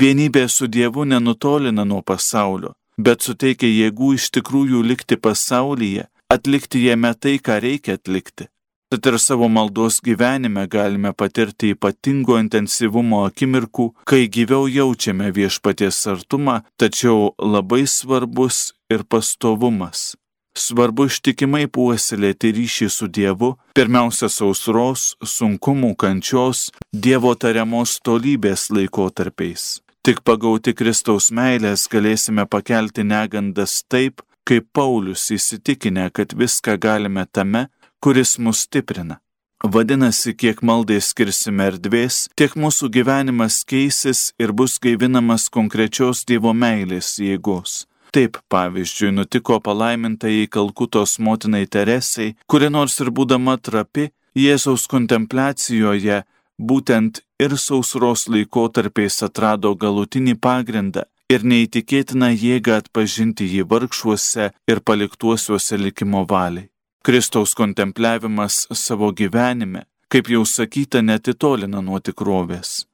Vienybė 0.00 0.46
su 0.48 0.66
Dievu 0.68 1.04
nenutolina 1.08 1.84
nuo 1.84 2.02
pasaulio, 2.02 2.74
bet 2.98 3.22
suteikia 3.26 3.70
jėgų 3.70 4.14
iš 4.18 4.30
tikrųjų 4.36 4.82
likti 4.86 5.16
pasaulyje, 5.16 6.08
atlikti 6.32 6.86
jame 6.86 7.14
tai, 7.14 7.38
ką 7.38 7.60
reikia 7.64 7.98
atlikti. 7.98 8.48
Tad 8.94 9.06
ir 9.10 9.16
savo 9.18 9.48
maldos 9.48 9.96
gyvenime 10.06 10.68
galime 10.70 11.10
patirti 11.12 11.72
ypatingo 11.74 12.36
intensyvumo 12.38 13.24
akimirkų, 13.26 13.88
kai 14.06 14.28
gyviau 14.30 14.68
jaučiame 14.70 15.32
viešpaties 15.34 15.98
artumą, 16.12 16.60
tačiau 16.78 17.32
labai 17.42 17.88
svarbus 17.90 18.68
ir 18.92 19.02
pastovumas. 19.02 20.12
Svarbu 20.54 21.08
ištikimai 21.10 21.64
puoselėti 21.66 22.52
ryšį 22.54 22.86
su 22.96 23.08
Dievu, 23.10 23.56
pirmiausia 23.74 24.28
sausros, 24.30 25.16
sunkumų, 25.18 25.96
kančios, 25.98 26.68
Dievo 26.94 27.34
tariamos 27.34 27.98
tolybės 28.06 28.68
laikotarpiais. 28.70 29.83
Tik 30.04 30.18
pagauti 30.20 30.74
Kristaus 30.76 31.30
meilės 31.32 31.86
galėsime 31.88 32.44
pakelti 32.52 33.00
negandas 33.08 33.78
taip, 33.88 34.20
kaip 34.44 34.66
Paulius 34.76 35.30
įsitikinę, 35.32 36.10
kad 36.12 36.34
viską 36.36 36.74
galime 36.76 37.24
tame, 37.32 37.62
kuris 38.04 38.34
mus 38.36 38.66
stiprina. 38.66 39.16
Vadinasi, 39.64 40.34
kiek 40.36 40.60
maldai 40.60 40.98
skirsime 41.00 41.70
erdvės, 41.70 42.26
tiek 42.36 42.52
mūsų 42.52 42.90
gyvenimas 42.98 43.62
keisis 43.64 44.34
ir 44.36 44.52
bus 44.52 44.76
gaivinamas 44.76 45.48
konkrečios 45.48 46.20
Dievo 46.28 46.52
meilės 46.52 47.14
jėgos. 47.24 47.86
Taip, 48.12 48.36
pavyzdžiui, 48.52 49.14
nutiko 49.16 49.56
palaimintai 49.64 50.44
Kalkutos 50.52 51.16
motinai 51.16 51.64
Teresai, 51.64 52.34
kuri 52.44 52.68
nors 52.68 53.00
ir 53.00 53.08
būdama 53.08 53.56
trapi, 53.56 54.10
Jėzaus 54.36 54.84
kontempliacijoje 54.90 56.24
būtent 56.58 57.22
ir 57.40 57.56
sausros 57.58 58.28
laikotarpiais 58.28 59.22
atrado 59.26 59.74
galutinį 59.74 60.36
pagrindą 60.38 61.04
ir 61.32 61.44
neįtikėtiną 61.50 62.30
jėgą 62.34 62.78
atpažinti 62.82 63.48
jį 63.48 63.66
vargšuose 63.70 64.50
ir 64.70 64.80
paliktuosiuose 64.80 65.78
likimo 65.80 66.24
valiai. 66.28 66.68
Kristaus 67.04 67.52
kontempliavimas 67.52 68.64
savo 68.72 69.10
gyvenime, 69.12 69.84
kaip 70.08 70.30
jau 70.32 70.44
sakyta, 70.48 71.02
netitolina 71.02 71.82
nuo 71.84 71.98
tikrovės, 72.00 72.86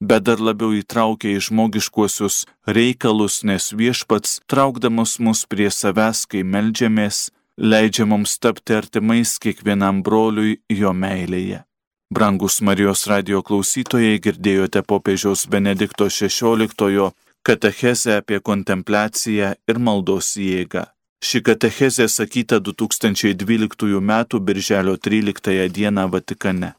bet 0.00 0.24
dar 0.28 0.40
labiau 0.40 0.72
įtraukia 0.72 1.34
į 1.34 1.42
žmogiškuosius 1.48 2.44
reikalus, 2.76 3.42
nes 3.44 3.68
viešpats, 3.76 4.40
traukdamas 4.48 5.18
mus 5.20 5.44
prie 5.44 5.68
savęs, 5.68 6.24
kai 6.30 6.40
melžiamės, 6.40 7.28
leidžia 7.60 8.08
mums 8.08 8.38
tapti 8.40 8.78
artimais 8.80 9.36
kiekvienam 9.44 10.00
broliui 10.06 10.60
jo 10.72 10.96
meilėje. 10.96 11.64
Brangus 12.14 12.60
Marijos 12.62 13.00
radio 13.10 13.40
klausytojai 13.42 14.20
girdėjote 14.22 14.84
popiežiaus 14.86 15.40
Benedikto 15.50 16.06
XVI 16.06 17.08
katechezę 17.42 18.18
apie 18.20 18.38
kontempliaciją 18.48 19.48
ir 19.72 19.80
maldos 19.88 20.28
jėgą. 20.38 20.84
Ši 21.26 21.42
katechezė 21.48 22.06
sakyta 22.16 22.60
2012 22.68 23.98
m. 23.98 24.12
birželio 24.46 24.94
13 25.08 25.66
d. 25.74 25.90
Vatikane. 26.14 26.70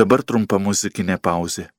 Dabar 0.00 0.26
trumpa 0.28 0.60
muzikinė 0.60 1.16
pauzė. 1.16 1.70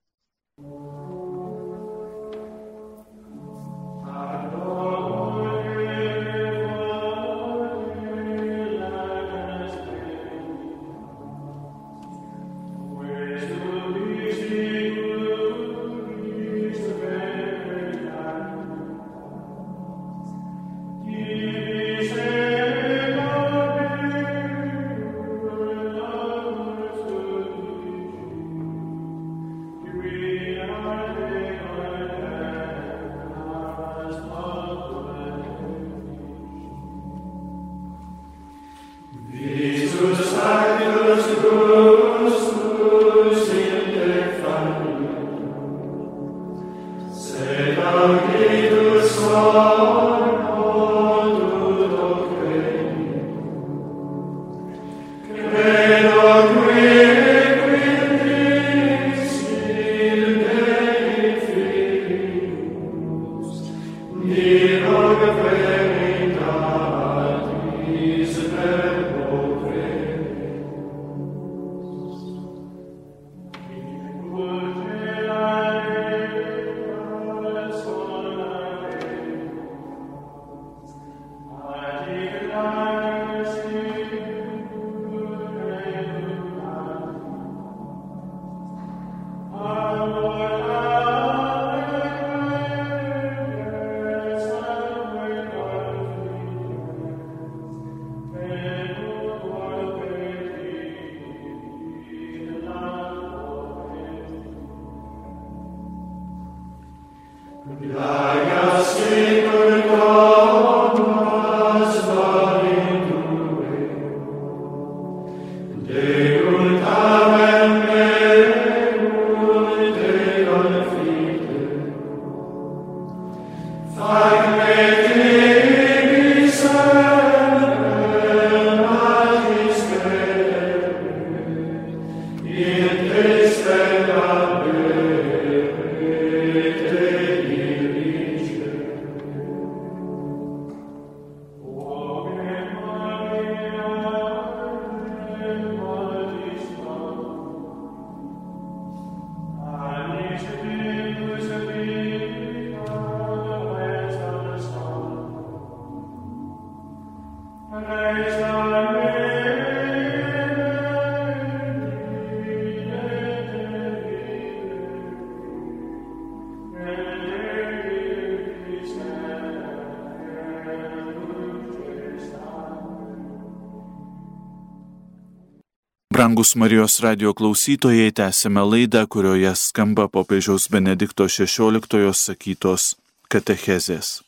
Brangus 176.33 176.55
Marijos 176.55 176.99
radio 176.99 177.33
klausytojai, 177.33 178.11
tęsime 178.11 178.61
laidą, 178.65 179.05
kurioje 179.07 179.55
skamba 179.55 180.07
popiežiaus 180.07 180.65
Benedikto 180.67 181.27
XVI 181.29 182.13
sakytos 182.13 182.95
katechezės. 183.29 184.23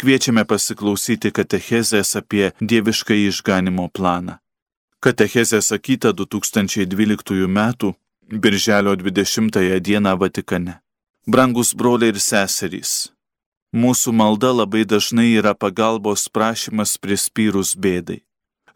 Kviečiame 0.00 0.46
pasiklausyti 0.48 1.28
katechezės 1.36 2.16
apie 2.16 2.48
dievišką 2.64 3.12
išganimo 3.28 3.90
planą. 3.92 4.38
Katechezė 5.04 5.60
sakyta 5.60 6.14
2012 6.16 7.44
m. 7.44 7.60
Birželio 8.32 8.96
20 8.96 9.80
d. 9.84 10.16
Vatikane. 10.16 10.80
Brangus 11.26 11.74
broliai 11.76 12.16
ir 12.16 12.24
seserys, 12.24 13.12
mūsų 13.76 14.16
malda 14.16 14.56
labai 14.64 14.88
dažnai 14.88 15.34
yra 15.36 15.52
pagalbos 15.52 16.24
prašymas 16.32 16.96
prispyrus 16.96 17.76
bėdai. 17.76 18.23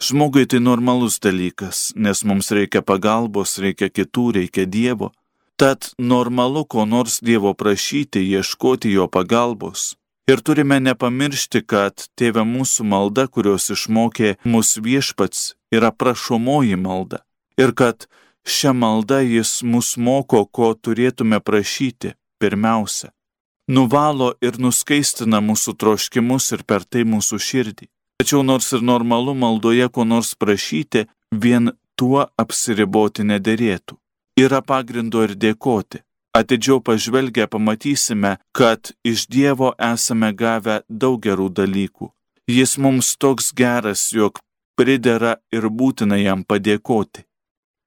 Žmogui 0.01 0.47
tai 0.47 0.61
normalus 0.63 1.19
dalykas, 1.19 1.91
nes 1.97 2.23
mums 2.23 2.53
reikia 2.55 2.85
pagalbos, 2.87 3.57
reikia 3.59 3.89
kitų, 3.91 4.27
reikia 4.37 4.67
Dievo. 4.67 5.11
Tad 5.59 5.91
normalu 5.99 6.63
ko 6.71 6.85
nors 6.87 7.19
Dievo 7.19 7.51
prašyti, 7.59 8.23
ieškoti 8.23 8.93
jo 8.95 9.09
pagalbos. 9.11 9.97
Ir 10.31 10.39
turime 10.47 10.79
nepamiršti, 10.79 11.65
kad 11.67 12.07
tėvė 12.15 12.47
mūsų 12.47 12.87
malda, 12.87 13.27
kurios 13.27 13.67
išmokė 13.75 14.37
mūsų 14.47 14.85
viešpats, 14.87 15.57
yra 15.75 15.91
prašomoji 15.91 16.79
malda. 16.79 17.25
Ir 17.59 17.75
kad 17.75 18.07
šią 18.47 18.77
maldą 18.79 19.19
jis 19.27 19.65
mus 19.67 19.97
moko, 19.99 20.45
ko 20.47 20.77
turėtume 20.79 21.43
prašyti 21.43 22.15
pirmiausia. 22.39 23.11
Nuvalo 23.67 24.35
ir 24.39 24.63
nuskaistina 24.63 25.43
mūsų 25.43 25.75
troškimus 25.75 26.53
ir 26.55 26.63
per 26.63 26.87
tai 26.87 27.03
mūsų 27.03 27.43
širdį. 27.51 27.89
Tačiau 28.19 28.43
nors 28.43 28.73
ir 28.75 28.83
normalu 28.83 29.33
maldoje 29.39 29.87
ko 29.95 30.05
nors 30.05 30.35
prašyti, 30.35 31.05
vien 31.31 31.71
tuo 31.95 32.25
apsiriboti 32.43 33.23
nederėtų. 33.23 33.95
Yra 34.43 34.59
pagrindo 34.63 35.23
ir 35.27 35.37
dėkoti. 35.45 36.03
Atidžiau 36.39 36.83
pažvelgę 36.83 37.47
pamatysime, 37.47 38.33
kad 38.59 38.91
iš 39.07 39.29
Dievo 39.31 39.71
esame 39.93 40.33
gavę 40.35 40.81
daug 40.89 41.23
gerų 41.23 41.49
dalykų. 41.61 42.11
Jis 42.51 42.77
mums 42.83 43.15
toks 43.23 43.53
geras, 43.55 44.11
jog 44.11 44.43
pridera 44.75 45.39
ir 45.55 45.71
būtina 45.71 46.19
jam 46.19 46.43
padėkoti. 46.43 47.23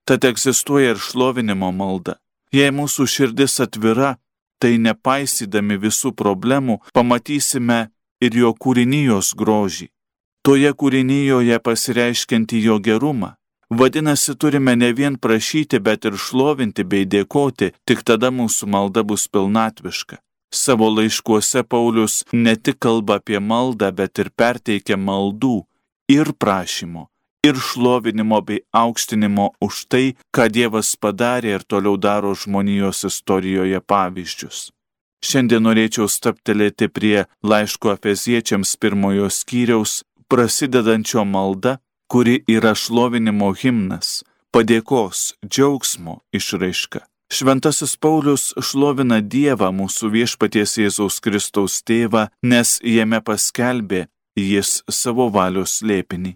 Tad 0.08 0.24
egzistuoja 0.32 0.96
ir 0.96 1.00
šlovinimo 1.00 1.76
malda. 1.76 2.20
Jei 2.56 2.72
mūsų 2.72 3.08
širdis 3.08 3.60
atvira, 3.63 4.15
tai 4.63 4.78
nepaisydami 4.80 5.76
visų 5.76 6.15
problemų 6.15 6.82
pamatysime 6.96 7.89
ir 8.24 8.44
jo 8.44 8.56
kūrinijos 8.56 9.36
grožį 9.36 9.91
toje 10.41 10.73
kūrinyjoje 10.73 11.60
pasireiškianti 11.60 12.63
jo 12.65 12.80
gerumą. 12.80 13.36
Vadinasi, 13.69 14.36
turime 14.36 14.75
ne 14.75 14.91
vien 14.93 15.15
prašyti, 15.15 15.80
bet 15.80 16.06
ir 16.06 16.17
šlovinti 16.19 16.84
bei 16.84 17.06
dėkoti, 17.08 17.71
tik 17.88 18.04
tada 18.04 18.27
mūsų 18.27 18.67
malda 18.67 19.04
bus 19.08 19.30
pilnatviška. 19.32 20.19
Savo 20.51 20.89
laiškuose 20.91 21.63
Paulius 21.63 22.25
ne 22.34 22.58
tik 22.60 22.82
kalba 22.84 23.21
apie 23.21 23.39
maldą, 23.39 23.93
bet 23.95 24.19
ir 24.19 24.30
perteikia 24.36 24.97
maldų 24.99 25.62
ir 26.12 26.34
prašymo, 26.36 27.06
ir 27.47 27.56
šlovinimo 27.56 28.41
bei 28.43 28.60
aukštinimo 28.75 29.47
už 29.63 29.86
tai, 29.88 30.06
ką 30.36 30.49
Dievas 30.51 30.91
padarė 30.99 31.56
ir 31.56 31.63
toliau 31.63 31.95
daro 31.95 32.36
žmonijos 32.36 33.06
istorijoje 33.08 33.80
pavyzdžius. 33.80 34.67
Šiandien 35.21 35.62
norėčiau 35.63 36.10
staptelėti 36.10 36.88
prie 36.89 37.27
laiško 37.45 37.93
Efeziečiams 37.93 38.73
pirmojo 38.82 39.27
skyriaus 39.30 40.01
prasidedančio 40.32 41.26
malda, 41.26 41.78
kuri 42.08 42.38
yra 42.48 42.72
šlovinimo 42.76 43.50
himnas, 43.62 44.22
padėkos, 44.56 45.34
džiaugsmo 45.44 46.22
išraiška. 46.32 47.02
Šventasis 47.32 47.98
Paulius 48.04 48.46
šlovina 48.67 49.22
Dievą 49.34 49.70
mūsų 49.76 50.12
viešpaties 50.15 50.78
Jėzaus 50.84 51.20
Kristaus 51.24 51.78
tėvą, 51.88 52.26
nes 52.44 52.78
jame 52.84 53.20
paskelbė 53.28 54.06
jis 54.39 54.72
savo 54.91 55.28
valios 55.32 55.78
slėpinį. 55.80 56.34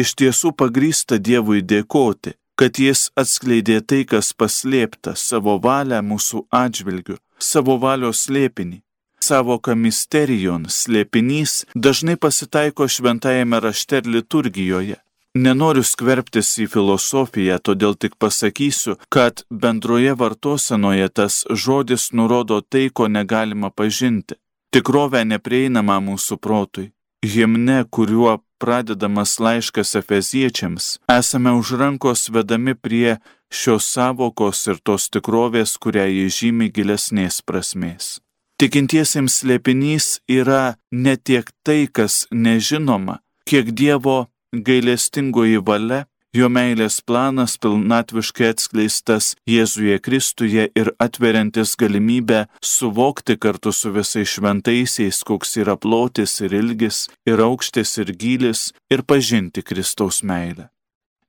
Iš 0.00 0.14
tiesų 0.20 0.52
pagrysta 0.60 1.18
Dievui 1.18 1.60
dėkoti, 1.60 2.36
kad 2.60 2.76
jis 2.76 3.08
atskleidė 3.16 3.80
tai, 3.80 4.04
kas 4.04 4.32
paslėpta 4.36 5.16
savo 5.16 5.56
valią 5.64 6.00
mūsų 6.04 6.44
atžvilgiu, 6.62 7.16
savo 7.40 7.76
valios 7.80 8.26
slėpinį, 8.26 8.82
savoka 9.24 9.74
misterijon 9.74 10.66
slėpinys 10.68 11.64
dažnai 11.74 12.16
pasitaiko 12.16 12.88
šventajame 12.88 13.60
rašte 13.60 14.02
ir 14.02 14.10
liturgijoje. 14.16 14.98
Nenoriu 15.38 15.84
skverbtis 15.86 16.56
į 16.58 16.66
filosofiją, 16.72 17.60
todėl 17.62 17.94
tik 17.94 18.16
pasakysiu, 18.18 18.96
kad 19.14 19.44
bendroje 19.50 20.16
vartosenoje 20.18 21.06
tas 21.08 21.44
žodis 21.64 22.10
nurodo 22.12 22.58
tai, 22.60 22.88
ko 22.90 23.06
negalima 23.06 23.70
pažinti. 23.70 24.34
Tikrovę 24.74 25.22
neprieinama 25.24 26.00
mūsų 26.02 26.38
protui. 26.42 26.90
Himne, 27.22 27.84
kuriuo 27.94 28.40
pradedamas 28.58 29.36
laiškas 29.38 29.94
efeziečiams, 30.00 30.98
esame 31.18 31.52
už 31.54 31.76
rankos 31.78 32.26
vedami 32.34 32.74
prie 32.74 33.18
šios 33.52 33.86
savokos 33.86 34.66
ir 34.66 34.82
tos 34.82 35.06
tikrovės, 35.14 35.76
kurią 35.78 36.08
įžymi 36.26 36.70
gilesnės 36.74 37.38
prasmės. 37.46 38.18
Tikintiesiems 38.60 39.38
slėpinys 39.40 40.06
yra 40.28 40.74
ne 40.92 41.14
tiek 41.16 41.46
tai, 41.64 41.86
kas 41.88 42.26
nežinoma, 42.28 43.14
kiek 43.48 43.70
Dievo 43.72 44.26
gailestingoji 44.52 45.62
valia, 45.64 46.02
jo 46.36 46.50
meilės 46.52 46.98
planas 47.00 47.54
pilnatviškai 47.56 48.50
atskleistas 48.52 49.30
Jėzuje 49.48 49.96
Kristuje 50.04 50.66
ir 50.76 50.90
atveriantis 51.00 51.72
galimybę 51.80 52.42
suvokti 52.60 53.38
kartu 53.40 53.72
su 53.72 53.94
visais 53.94 54.28
šventaisiais, 54.34 55.22
koks 55.24 55.56
yra 55.64 55.78
plotis 55.80 56.36
ir 56.44 56.52
ilgis, 56.60 57.06
ir 57.24 57.40
aukštis 57.40 57.96
ir 58.04 58.12
gylis, 58.12 58.66
ir 58.92 59.06
pažinti 59.08 59.64
Kristaus 59.64 60.20
meilę. 60.20 60.68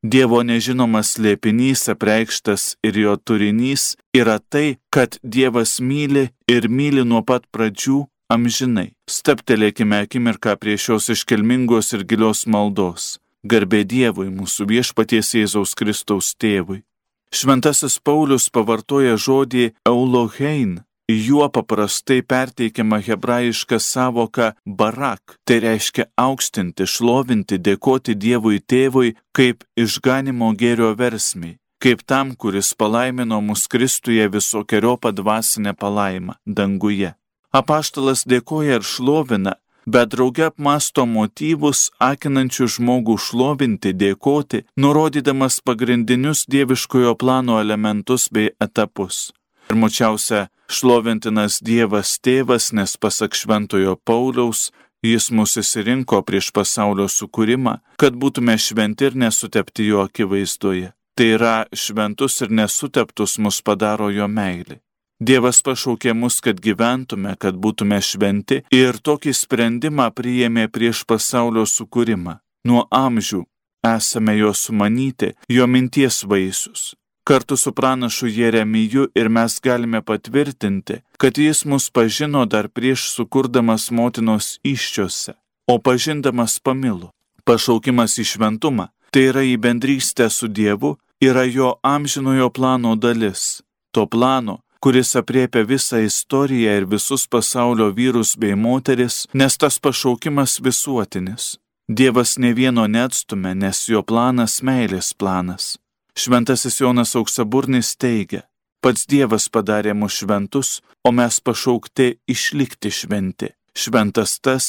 Dievo 0.02 0.40
nežinomas 0.42 1.12
slėpinys 1.14 1.84
apreikštas 1.94 2.64
ir 2.82 2.96
jo 2.98 3.12
turinys 3.22 3.92
yra 4.18 4.40
tai, 4.42 4.80
kad 4.90 5.20
Dievas 5.22 5.78
myli 5.78 6.32
ir 6.50 6.66
myli 6.74 7.04
nuo 7.06 7.22
pat 7.22 7.46
pradžių 7.54 8.00
amžinai. 8.34 8.96
Steptelėkime 9.06 10.02
akimirką 10.02 10.56
prie 10.58 10.80
šios 10.82 11.12
iškilmingos 11.14 11.94
ir 11.94 12.08
gilios 12.10 12.48
maldos. 12.50 13.20
Garbė 13.46 13.84
Dievui, 13.86 14.32
mūsų 14.34 14.66
viešpaties 14.74 15.36
Jėzaus 15.38 15.78
Kristaus 15.78 16.34
tėvui. 16.34 16.82
Šventasis 17.30 18.00
Paulius 18.02 18.50
pavartoja 18.50 19.14
žodį 19.22 19.70
Eulohein, 19.86 20.82
Juo 21.28 21.50
paprastai 21.50 22.22
perteikiama 22.22 23.00
hebrajiška 23.08 23.80
savoka 23.80 24.54
barak, 24.66 25.38
tai 25.46 25.60
reiškia 25.66 26.06
aukštinti, 26.18 26.86
šlovinti, 26.86 27.58
dėkoti 27.58 28.16
Dievui 28.16 28.62
tėvui 28.62 29.16
kaip 29.36 29.66
išganimo 29.76 30.52
gėrio 30.60 30.92
versmiai, 30.98 31.58
kaip 31.82 32.06
tam, 32.06 32.36
kuris 32.36 32.74
palaimino 32.78 33.42
mus 33.42 33.68
Kristuje 33.68 34.28
visokiojo 34.30 34.98
padvasinę 35.02 35.74
palaimą 35.74 36.38
danguje. 36.46 37.16
Apaštalas 37.52 38.24
dėkoja 38.30 38.80
ir 38.80 38.86
šlovina, 38.88 39.58
bet 39.86 40.14
drauge 40.14 40.46
apmasto 40.48 41.06
motyvus, 41.06 41.90
akinančių 42.00 42.68
žmogų 42.78 43.18
šlovinti, 43.18 43.92
dėkoti, 43.98 44.64
nurodydamas 44.78 45.60
pagrindinius 45.66 46.46
dieviškojo 46.48 47.16
plano 47.20 47.60
elementus 47.60 48.30
bei 48.32 48.54
etapus. 48.62 49.32
Pirmučiausia, 49.68 50.50
šlovintinas 50.72 51.60
Dievas 51.64 52.18
tėvas, 52.24 52.72
nes 52.74 52.96
pasak 52.98 53.36
šventojo 53.38 53.98
Pauliaus, 54.08 54.70
jis 55.06 55.32
mūsų 55.34 55.64
įsirinko 55.66 56.22
prieš 56.28 56.52
pasaulio 56.56 57.08
sukūrimą, 57.10 57.78
kad 58.02 58.18
būtume 58.18 58.58
šventi 58.58 59.10
ir 59.10 59.18
nesutepti 59.18 59.90
jo 59.90 60.06
akivaizdoje. 60.06 60.94
Tai 61.18 61.28
yra 61.36 61.56
šventus 61.76 62.40
ir 62.42 62.54
nesuteptus 62.56 63.38
mus 63.38 63.60
padaro 63.62 64.10
jo 64.14 64.28
meilė. 64.32 64.80
Dievas 65.22 65.60
pašaukė 65.62 66.16
mus, 66.18 66.40
kad 66.42 66.58
gyventume, 66.58 67.36
kad 67.38 67.58
būtume 67.62 68.00
šventi 68.02 68.64
ir 68.74 68.98
tokį 68.98 69.36
sprendimą 69.38 70.08
priėmė 70.18 70.66
prieš 70.74 71.04
pasaulio 71.06 71.68
sukūrimą. 71.70 72.40
Nuo 72.66 72.88
amžių 72.90 73.44
esame 73.86 74.38
jo 74.40 74.54
sumanyti, 74.54 75.36
jo 75.50 75.68
minties 75.68 76.24
vaisius. 76.26 76.96
Kartu 77.24 77.58
su 77.58 77.72
pranašu 77.72 78.28
Jeremiju 78.28 79.08
ir 79.16 79.30
mes 79.30 79.60
galime 79.64 80.02
patvirtinti, 80.02 80.94
kad 81.18 81.38
jis 81.38 81.66
mus 81.66 81.90
pažino 81.90 82.46
dar 82.46 82.70
prieš 82.70 83.14
sukurdamas 83.14 83.92
motinos 83.92 84.60
iščiose, 84.64 85.34
o 85.68 85.78
pažindamas 85.80 86.60
pamilo. 86.60 87.12
Pašaukimas 87.44 88.18
į 88.22 88.26
šventumą, 88.32 88.88
tai 89.12 89.28
yra 89.30 89.44
į 89.46 89.58
bendrystę 89.62 90.30
su 90.30 90.48
Dievu, 90.48 90.98
yra 91.22 91.44
jo 91.44 91.76
amžinojo 91.84 92.50
plano 92.50 92.96
dalis. 92.96 93.62
To 93.92 94.06
plano, 94.06 94.62
kuris 94.80 95.16
apriepia 95.16 95.62
visą 95.64 96.02
istoriją 96.06 96.78
ir 96.78 96.86
visus 96.90 97.28
pasaulio 97.28 97.92
vyrus 97.98 98.34
bei 98.38 98.56
moteris, 98.56 99.28
nes 99.34 99.58
tas 99.58 99.80
pašaukimas 99.80 100.58
visuotinis. 100.66 101.58
Dievas 101.88 102.38
ne 102.38 102.54
vieno 102.54 102.88
neatstumė, 102.88 103.54
nes 103.54 103.86
jo 103.90 104.02
planas 104.02 104.62
meilės 104.66 105.14
planas. 105.14 105.76
Šventasis 106.22 106.82
Jonas 106.82 107.16
Auksaburnis 107.16 107.96
teigia, 107.98 108.44
pats 108.84 109.08
Dievas 109.10 109.48
padarė 109.50 109.96
mus 109.98 110.20
šventus, 110.20 110.70
o 111.02 111.10
mes 111.18 111.40
pašaukti 111.42 112.20
išlikti 112.30 112.92
šventi. 112.94 113.50
Šventas 113.74 114.36
tas, 114.46 114.68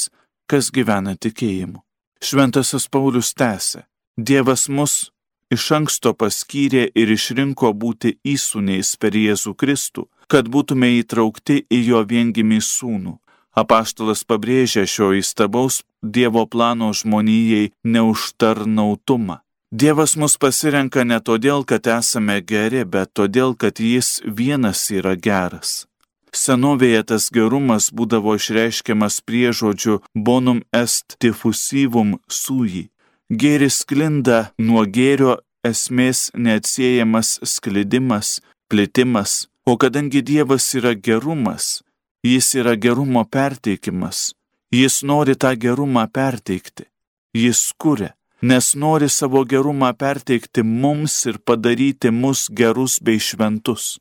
kas 0.49 0.71
gyvena 0.73 1.13
tikėjimu. 1.13 1.83
Šventasis 2.25 2.89
Paulius 2.89 3.35
tęsė, 3.37 3.83
Dievas 4.17 4.65
mus 4.73 4.95
iš 5.53 5.69
anksto 5.77 6.15
paskyrė 6.17 6.87
ir 6.97 7.13
išrinko 7.19 7.75
būti 7.85 8.15
įsūniais 8.33 8.97
per 8.97 9.13
Jėzų 9.13 9.53
Kristų, 9.53 10.09
kad 10.33 10.49
būtume 10.49 10.89
įtraukti 11.03 11.67
į 11.69 11.85
jo 11.91 12.05
viengimį 12.15 12.65
sūnų. 12.65 13.19
Apaštalas 13.53 14.25
pabrėžia 14.25 14.89
šio 14.89 15.13
įstabaus 15.21 15.83
Dievo 16.01 16.49
plano 16.49 16.95
žmonijai 16.97 17.75
neužtarnautumą. 17.85 19.42
Dievas 19.73 20.19
mus 20.21 20.35
pasirenka 20.37 21.01
ne 21.09 21.17
todėl, 21.25 21.63
kad 21.65 21.87
esame 21.89 22.35
geri, 22.45 22.83
bet 22.85 23.15
todėl, 23.17 23.55
kad 23.57 23.81
Jis 23.81 24.19
vienas 24.41 24.83
yra 24.93 25.15
geras. 25.17 25.87
Senovėje 26.29 27.01
tas 27.09 27.31
gerumas 27.33 27.89
būdavo 27.89 28.37
išreiškiamas 28.37 29.23
priežodžiu 29.25 30.03
bonum 30.13 30.61
est 30.77 31.17
diffusivum 31.25 32.19
sui. 32.29 32.91
Gėris 33.33 33.81
sklinda 33.81 34.53
nuo 34.61 34.85
gėrio 34.85 35.41
esmės 35.65 36.29
neatsiejamas 36.37 37.39
sklidimas, 37.41 38.43
plitimas, 38.69 39.49
o 39.65 39.81
kadangi 39.81 40.21
Dievas 40.21 40.69
yra 40.77 40.93
gerumas, 40.93 41.81
Jis 42.21 42.55
yra 42.61 42.77
gerumo 42.77 43.25
perteikimas, 43.25 44.35
Jis 44.69 45.01
nori 45.01 45.33
tą 45.33 45.57
gerumą 45.57 46.11
perteikti, 46.13 46.91
Jis 47.33 47.71
kuria 47.81 48.13
nes 48.43 48.75
nori 48.75 49.09
savo 49.09 49.45
gerumą 49.45 49.93
perteikti 49.95 50.63
mums 50.63 51.15
ir 51.31 51.39
padaryti 51.47 52.11
mus 52.11 52.49
gerus 52.51 52.99
bei 53.01 53.19
šventus. 53.19 53.99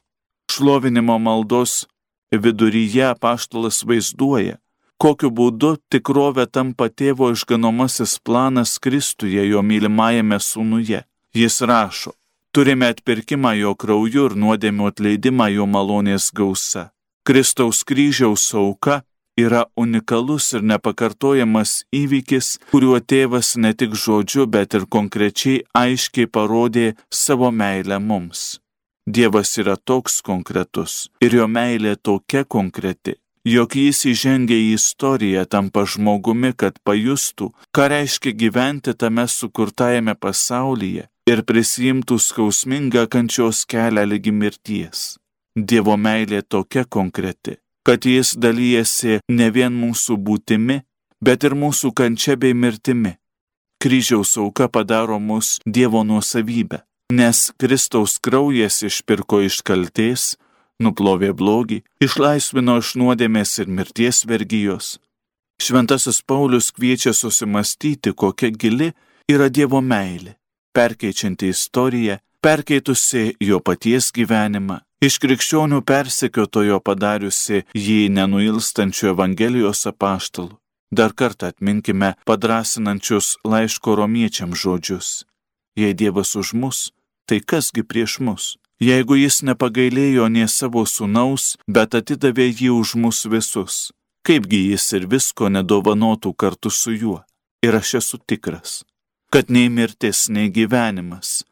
Šlovinimo 0.51 1.17
maldos 1.19 1.85
viduryje 2.31 3.13
paštalas 3.21 3.83
vaizduoja, 3.87 4.57
kokiu 4.97 5.29
būdu 5.37 5.75
tikrovė 5.93 6.47
tampa 6.55 6.89
tėvo 6.89 7.31
išganomasis 7.35 8.17
planas 8.25 8.79
Kristuje 8.79 9.45
jo 9.51 9.61
mylimajame 9.61 10.39
sūnuje. 10.39 11.03
Jis 11.33 11.61
rašo, 11.61 12.11
turime 12.51 12.89
atpirkimą 12.91 13.53
jo 13.59 13.75
krauju 13.75 14.25
ir 14.29 14.35
nuodėmio 14.43 14.89
atleidimą 14.91 15.47
jo 15.55 15.69
malonės 15.75 16.31
gausa. 16.35 16.89
Kristaus 17.23 17.83
kryžiaus 17.85 18.47
auka 18.57 19.03
yra 19.39 19.65
unikalus 19.77 20.53
ir 20.53 20.65
nepakartojamas 20.65 21.83
įvykis, 21.95 22.57
kuriuo 22.71 22.99
tėvas 22.99 23.55
ne 23.57 23.73
tik 23.73 23.95
žodžiu, 23.95 24.47
bet 24.47 24.75
ir 24.77 24.85
konkrečiai 24.85 25.63
aiškiai 25.77 26.27
parodė 26.27 26.93
savo 27.09 27.51
meilę 27.51 27.99
mums. 27.99 28.59
Dievas 29.07 29.57
yra 29.57 29.77
toks 29.77 30.21
konkretus 30.21 31.09
ir 31.25 31.33
jo 31.39 31.47
meilė 31.47 31.95
tokia 31.97 32.43
konkreti, 32.45 33.15
jog 33.45 33.73
jis 33.75 34.05
įžengia 34.11 34.57
į 34.57 34.75
istoriją 34.77 35.45
tampa 35.49 35.87
žmogumi, 35.89 36.53
kad 36.53 36.77
pajustų, 36.85 37.49
ką 37.73 37.87
reiškia 37.95 38.35
gyventi 38.37 38.93
tame 38.93 39.25
sukurtajame 39.27 40.13
pasaulyje 40.15 41.07
ir 41.31 41.43
prisijimtų 41.49 42.19
skausmingą 42.21 43.07
kančios 43.09 43.65
kelią 43.65 44.05
lygi 44.13 44.31
mirties. 44.31 45.17
Dievo 45.55 45.97
meilė 45.97 46.43
tokia 46.47 46.85
konkreti, 46.85 47.57
kad 47.85 48.05
jis 48.05 48.35
dalyjasi 48.37 49.19
ne 49.29 49.49
vien 49.49 49.73
mūsų 49.73 50.17
būtimi, 50.17 50.81
bet 51.21 51.43
ir 51.47 51.55
mūsų 51.57 51.93
kančia 51.97 52.37
bei 52.37 52.53
mirtimi. 52.53 53.15
Kryžiaus 53.81 54.37
auka 54.37 54.67
padaro 54.69 55.17
mus 55.19 55.57
Dievo 55.65 56.03
nuosavybę, 56.05 56.83
nes 57.13 57.49
Kristaus 57.57 58.19
kraujas 58.21 58.81
išpirko 58.85 59.41
iš 59.47 59.61
kalties, 59.65 60.35
nuplovė 60.81 61.31
blogį, 61.37 61.81
išlaisvino 62.05 62.77
iš 62.81 62.93
nuodėmės 63.01 63.57
ir 63.63 63.73
mirties 63.77 64.21
vergyjos. 64.29 64.99
Šventasis 65.61 66.21
Paulius 66.25 66.71
kviečia 66.73 67.13
susimastyti, 67.13 68.13
kokia 68.13 68.49
gili 68.49 68.91
yra 69.29 69.49
Dievo 69.49 69.81
meilė, 69.81 70.37
perkeičianti 70.73 71.49
istoriją, 71.53 72.17
perkeitusi 72.41 73.35
jo 73.41 73.59
paties 73.61 74.09
gyvenimą 74.13 74.81
iš 75.01 75.17
krikščionių 75.21 75.81
persekiotojo 75.81 76.79
padariusi 76.85 77.63
jį 77.73 77.99
nenuilstančių 78.15 79.11
Evangelijos 79.15 79.87
apaštalų. 79.89 80.55
Dar 80.91 81.13
kartą 81.15 81.47
atminkime 81.51 82.15
padrasinančius 82.27 83.37
laiško 83.47 83.95
romiečiam 83.95 84.51
žodžius. 84.55 85.23
Jei 85.75 85.95
Dievas 85.95 86.35
už 86.35 86.51
mus, 86.53 86.79
tai 87.25 87.39
kasgi 87.39 87.83
prieš 87.83 88.19
mus? 88.19 88.45
Jeigu 88.81 89.15
jis 89.15 89.39
nepagailėjo 89.47 90.27
nie 90.27 90.47
savo 90.49 90.83
sunaus, 90.89 91.55
bet 91.67 91.95
atidavė 91.95 92.49
jį 92.49 92.71
už 92.75 92.95
mus 92.97 93.23
visus, 93.29 93.91
kaipgi 94.27 94.71
jis 94.73 94.87
ir 94.97 95.05
visko 95.07 95.47
nedovanotų 95.53 96.33
kartu 96.33 96.73
su 96.73 96.91
juo? 96.91 97.21
Ir 97.61 97.77
aš 97.77 97.93
esu 98.01 98.17
tikras, 98.17 98.81
kad 99.31 99.53
nei 99.53 99.69
mirtis, 99.69 100.27
nei 100.33 100.49
gyvenimas, 100.49 101.45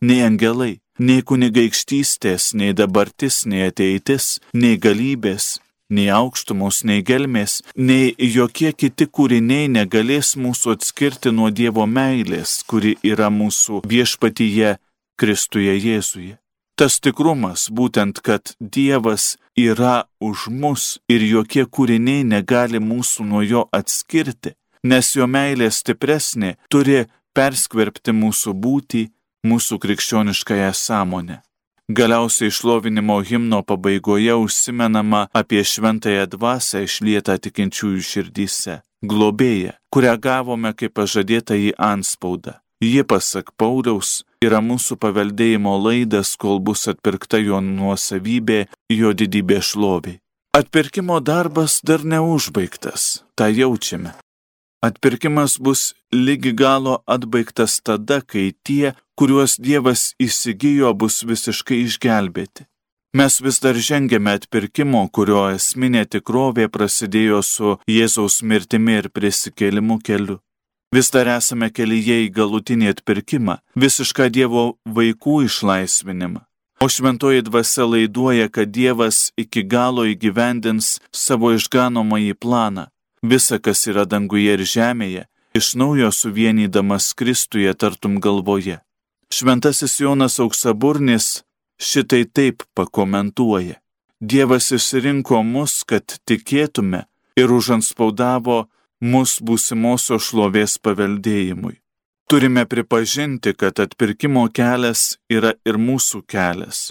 nei 0.00 0.22
angelai, 0.22 0.78
nei 0.98 1.22
kunigaikštystės, 1.22 2.52
nei 2.54 2.74
dabartis, 2.76 3.44
nei 3.46 3.68
ateitis, 3.68 4.38
nei 4.54 4.76
galybės, 4.80 5.56
nei 5.90 6.08
aukštumos, 6.10 6.82
nei 6.84 7.02
gelmės, 7.06 7.60
nei 7.76 8.14
jokie 8.18 8.72
kiti 8.72 9.06
kūriniai 9.06 9.68
negalės 9.70 10.34
mūsų 10.40 10.76
atskirti 10.76 11.32
nuo 11.32 11.50
Dievo 11.50 11.86
meilės, 11.86 12.62
kuri 12.66 12.96
yra 13.04 13.30
mūsų 13.30 13.84
viešpatyje 13.86 14.76
Kristuje 15.16 15.76
Jėzuje. 15.78 16.36
Tas 16.76 16.98
tikrumas 17.00 17.70
būtent, 17.72 18.20
kad 18.20 18.52
Dievas 18.60 19.36
yra 19.56 20.04
už 20.20 20.48
mus 20.52 20.98
ir 21.08 21.22
jokie 21.24 21.64
kūriniai 21.64 22.26
negali 22.28 22.82
mūsų 22.82 23.24
nuo 23.24 23.40
jo 23.40 23.62
atskirti, 23.72 24.52
nes 24.84 25.14
jo 25.16 25.24
meilė 25.24 25.70
stipresnė 25.72 26.56
turi 26.68 27.06
perskverbti 27.36 28.12
mūsų 28.12 28.52
būtį 28.60 29.02
mūsų 29.50 29.78
krikščioniškąją 29.82 30.72
sąmonę. 30.72 31.40
Galiausiai 31.88 32.50
išlovinimo 32.50 33.20
himno 33.22 33.62
pabaigoje 33.62 34.34
užsimenama 34.34 35.28
apie 35.40 35.62
šventąją 35.72 36.26
dvasę 36.34 36.82
išlietą 36.82 37.38
tikinčiųjų 37.44 38.02
širdyse, 38.10 38.80
globėją, 39.10 39.76
kurią 39.94 40.14
gavome 40.26 40.72
kaip 40.74 40.96
pažadėtą 40.98 41.54
į 41.68 41.70
anspaudą. 41.78 42.58
Ji, 42.82 43.06
pasak 43.08 43.54
Pauliaus, 43.56 44.26
yra 44.44 44.58
mūsų 44.60 44.98
paveldėjimo 45.00 45.78
laidas, 45.80 46.34
kol 46.36 46.58
bus 46.60 46.84
atpirkta 46.90 47.38
jo 47.40 47.62
nuosavybė, 47.64 48.66
jo 48.92 49.14
didybė 49.16 49.62
šloviai. 49.64 50.18
Atpirkimo 50.56 51.20
darbas 51.20 51.80
dar 51.84 52.04
neužbaigtas, 52.04 53.22
tą 53.38 53.48
jaučiame. 53.48 54.12
Atpirkimas 54.84 55.56
bus 55.58 55.94
lygi 56.12 56.52
galo 56.52 56.98
atbaigtas 57.06 57.78
tada, 57.80 58.20
kai 58.20 58.52
tie, 58.64 58.92
kuriuos 59.18 59.56
Dievas 59.58 60.12
įsigijo, 60.22 60.92
bus 60.94 61.22
visiškai 61.26 61.82
išgelbėti. 61.86 62.66
Mes 63.16 63.38
vis 63.40 63.60
dar 63.64 63.78
žengėme 63.88 64.34
atpirkimo, 64.36 65.06
kurio 65.08 65.46
esminė 65.56 66.04
tikrovė 66.04 66.68
prasidėjo 66.68 67.40
su 67.42 67.76
Jėzaus 67.88 68.42
mirtimi 68.42 68.98
ir 69.00 69.08
prisikėlimu 69.08 70.00
keliu. 70.04 70.40
Vis 70.94 71.08
dar 71.14 71.30
esame 71.36 71.70
kelyje 71.72 72.18
į 72.26 72.32
galutinį 72.36 72.92
atpirkimą, 72.92 73.56
visišką 73.74 74.28
Dievo 74.36 74.66
vaikų 74.98 75.38
išlaisvinimą. 75.46 76.44
O 76.84 76.90
šventoji 76.92 77.46
dvasia 77.48 77.86
laiduoja, 77.88 78.50
kad 78.52 78.68
Dievas 78.68 79.30
iki 79.40 79.64
galo 79.64 80.04
įgyvendins 80.04 80.98
savo 81.24 81.54
išganomąjį 81.56 82.36
planą 82.36 82.90
visa, 83.22 83.58
kas 83.58 83.86
yra 83.90 84.04
danguje 84.04 84.54
ir 84.56 84.62
žemėje, 84.62 85.26
iš 85.56 85.74
naujo 85.80 86.10
suvienydamas 86.12 87.12
Kristuje 87.18 87.72
tartum 87.74 88.20
galvoje. 88.20 88.80
Šventasis 89.32 90.00
Jonas 90.00 90.38
Auksaburnis 90.40 91.42
šitai 91.78 92.24
taip 92.24 92.62
pakomentuoja. 92.74 93.80
Dievas 94.20 94.70
išsirinko 94.72 95.42
mus, 95.42 95.82
kad 95.84 96.18
tikėtume 96.24 97.02
ir 97.36 97.52
užanspaudavo 97.52 98.62
mus 99.00 99.36
būsimosios 99.42 100.30
šlovės 100.30 100.78
paveldėjimui. 100.80 101.76
Turime 102.30 102.64
pripažinti, 102.66 103.52
kad 103.54 103.78
atpirkimo 103.78 104.48
kelias 104.48 105.18
yra 105.30 105.52
ir 105.68 105.76
mūsų 105.78 106.24
kelias, 106.26 106.90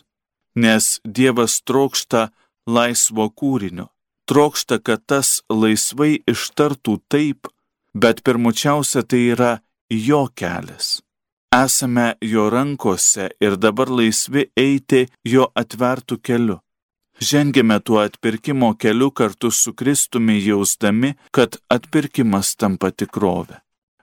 nes 0.56 1.00
Dievas 1.04 1.60
trokšta 1.66 2.30
laisvo 2.70 3.28
kūrinio 3.34 3.90
trokšta, 4.26 4.80
kad 4.82 5.06
tas 5.06 5.42
laisvai 5.50 6.20
ištartų 6.30 6.98
taip, 7.10 7.50
bet 7.94 8.24
pirmučiausia 8.26 9.06
tai 9.06 9.22
yra 9.34 9.52
jo 9.90 10.26
kelias. 10.36 11.05
Esame 11.64 12.14
jo 12.22 12.50
rankose 12.50 13.30
ir 13.40 13.54
dabar 13.56 13.88
laisvi 13.88 14.42
eiti 14.60 15.06
jo 15.24 15.46
atvertų 15.56 16.18
keliu. 16.28 16.58
Žengėme 17.24 17.78
tuo 17.80 18.02
atpirkimo 18.02 18.74
keliu 18.76 19.08
kartu 19.16 19.52
su 19.52 19.72
Kristumi 19.72 20.36
jausdami, 20.44 21.14
kad 21.32 21.56
atpirkimas 21.72 22.56
tampa 22.60 22.90
tikrovė. 22.92 23.62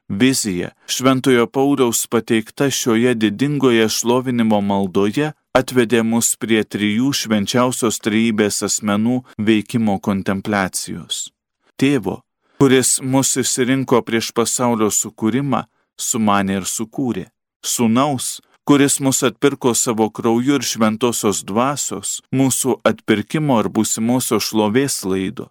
Vizija 0.09 0.71
Šventojo 0.89 1.45
Pauliaus 1.47 2.07
pateikta 2.09 2.71
šioje 2.71 3.13
didingoje 3.21 3.85
šlovinimo 3.89 4.63
maldoje 4.65 5.35
atvedė 5.53 6.01
mus 6.09 6.33
prie 6.41 6.65
trijų 6.65 7.13
švenčiausios 7.21 8.01
trejybės 8.01 8.63
asmenų 8.69 9.19
veikimo 9.37 9.99
kontempliacijos. 10.01 11.29
Tėvo, 11.77 12.23
kuris 12.57 12.97
mus 13.05 13.37
išsirinko 13.45 14.01
prieš 14.09 14.33
pasaulio 14.33 14.89
sukūrimą, 14.89 15.67
sumanė 16.01 16.63
ir 16.63 16.69
sukūrė. 16.69 17.29
Sūnaus, 17.63 18.41
kuris 18.65 19.01
mus 19.01 19.23
atpirko 19.23 19.75
savo 19.75 20.11
krauju 20.11 20.59
ir 20.59 20.67
šventosios 20.67 21.43
dvasios, 21.47 22.21
mūsų 22.35 22.81
atpirkimo 22.89 23.59
ir 23.63 23.71
būsimosios 23.71 24.51
šlovės 24.51 25.03
laido. 25.07 25.51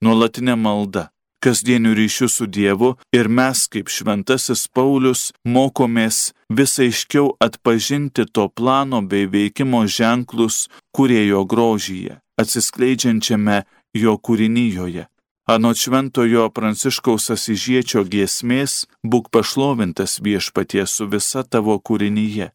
Nuolatinė 0.00 0.56
malda, 0.56 1.10
kasdienių 1.44 1.92
ryšių 1.96 2.28
su 2.28 2.46
Dievu 2.48 2.94
ir 3.16 3.28
mes, 3.28 3.66
kaip 3.72 3.92
šventasis 3.92 4.66
Paulius, 4.72 5.30
mokomės 5.44 6.32
vis 6.48 6.78
aiškiau 6.80 7.34
atpažinti 7.40 8.24
to 8.24 8.48
plano 8.48 9.02
bei 9.04 9.28
veikimo 9.28 9.84
ženklus 9.84 10.66
kurėjo 10.96 11.44
grožyje, 11.44 12.20
atsiskleidžiančiame 12.40 13.62
jo 13.96 14.16
kūrinyjoje. 14.16 15.06
Anot 15.50 15.80
šventojo 15.82 16.44
pranciškaus 16.54 17.24
asižiečio 17.34 18.04
giesmės, 18.06 18.84
būk 19.02 19.32
pašlovintas 19.34 20.20
viešpatie 20.22 20.84
su 20.86 21.08
visa 21.10 21.42
tavo 21.42 21.74
kūrinyje. 21.88 22.46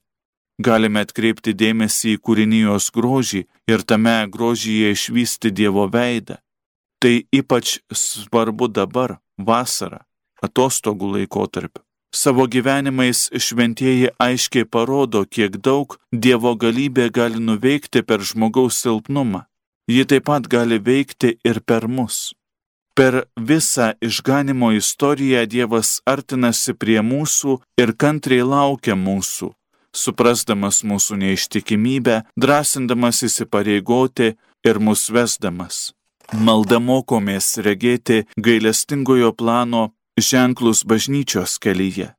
Galime 0.64 1.02
atkreipti 1.04 1.52
dėmesį 1.60 2.14
į 2.16 2.22
kūrinijos 2.24 2.88
grožį 2.96 3.42
ir 3.68 3.84
tame 3.84 4.14
grožyje 4.36 4.94
išvysti 4.96 5.52
Dievo 5.58 5.90
veidą. 5.96 6.38
Tai 7.04 7.12
ypač 7.36 7.74
svarbu 8.04 8.72
dabar, 8.78 9.18
vasarą, 9.36 10.00
atostogų 10.48 11.12
laikotarpiu. 11.18 11.84
Savo 12.16 12.48
gyvenimais 12.48 13.26
šventieji 13.36 14.14
aiškiai 14.24 14.70
parodo, 14.72 15.26
kiek 15.28 15.60
daug 15.60 16.00
Dievo 16.14 16.56
galybė 16.56 17.12
gali 17.12 17.44
nuveikti 17.44 18.08
per 18.08 18.24
žmogaus 18.24 18.80
silpnumą. 18.80 19.44
Ji 19.92 20.08
taip 20.08 20.32
pat 20.32 20.48
gali 20.48 20.80
veikti 20.80 21.36
ir 21.44 21.60
per 21.60 21.92
mus. 21.92 22.32
Per 22.96 23.26
visą 23.36 23.92
išganimo 24.02 24.72
istoriją 24.72 25.42
Dievas 25.52 25.90
artinasi 26.08 26.74
prie 26.80 27.02
mūsų 27.04 27.58
ir 27.82 27.92
kantriai 28.02 28.46
laukia 28.48 28.96
mūsų, 28.96 29.50
suprasdamas 29.92 30.80
mūsų 30.88 31.18
neištikimybę, 31.24 32.22
drąsindamas 32.40 33.20
įsipareigoti 33.28 34.30
ir 34.70 34.80
mus 34.80 35.10
vesdamas. 35.12 35.92
Malda 36.32 36.80
mokomės 36.80 37.58
regėti 37.68 38.24
gailestingojo 38.40 39.34
plano 39.36 39.84
ženklus 40.16 40.86
bažnyčios 40.88 41.60
kelyje. 41.60 42.14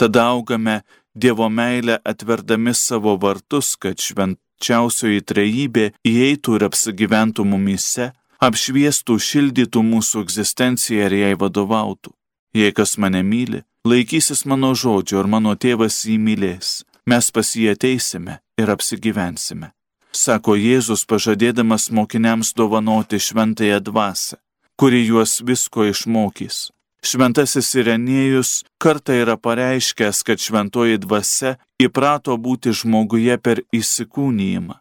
Tada 0.00 0.30
augame 0.32 0.80
Dievo 1.14 1.46
meilę 1.48 2.00
atverdami 2.02 2.72
savo 2.74 3.12
vartus, 3.22 3.76
kad 3.76 4.00
švenčiausioji 4.02 5.20
trejybė 5.22 5.84
įeitų 6.02 6.56
ir 6.56 6.64
apsigyventų 6.66 7.44
mumise 7.46 8.08
apšviestų, 8.44 9.16
šildytų 9.18 9.82
mūsų 9.84 10.24
egzistenciją 10.24 11.08
ir 11.08 11.16
jai 11.20 11.34
vadovautų. 11.40 12.12
Jei 12.54 12.72
kas 12.76 12.96
mane 13.02 13.22
myli, 13.26 13.64
laikysis 13.88 14.44
mano 14.46 14.74
žodžio 14.78 15.22
ir 15.22 15.30
mano 15.30 15.54
tėvas 15.58 16.04
jį 16.06 16.18
mylės, 16.22 16.84
mes 17.10 17.30
pas 17.34 17.54
jį 17.56 17.72
ateisime 17.74 18.38
ir 18.60 18.70
apsigyvensime. 18.74 19.72
Sako 20.14 20.54
Jėzus 20.54 21.02
pažadėdamas 21.10 21.88
mokiniams 21.90 22.52
dovanoti 22.54 23.18
šventąją 23.18 23.80
dvasę, 23.82 24.38
kuri 24.78 25.02
juos 25.08 25.40
visko 25.42 25.88
išmokys. 25.90 26.68
Šventasis 27.04 27.74
Irenėjus 27.76 28.62
kartą 28.80 29.18
yra 29.24 29.34
pareiškęs, 29.36 30.22
kad 30.24 30.40
šventoji 30.40 31.02
dvasia 31.02 31.56
įprato 31.82 32.38
būti 32.40 32.72
žmoguje 32.72 33.36
per 33.42 33.60
įsikūnyjimą. 33.76 34.78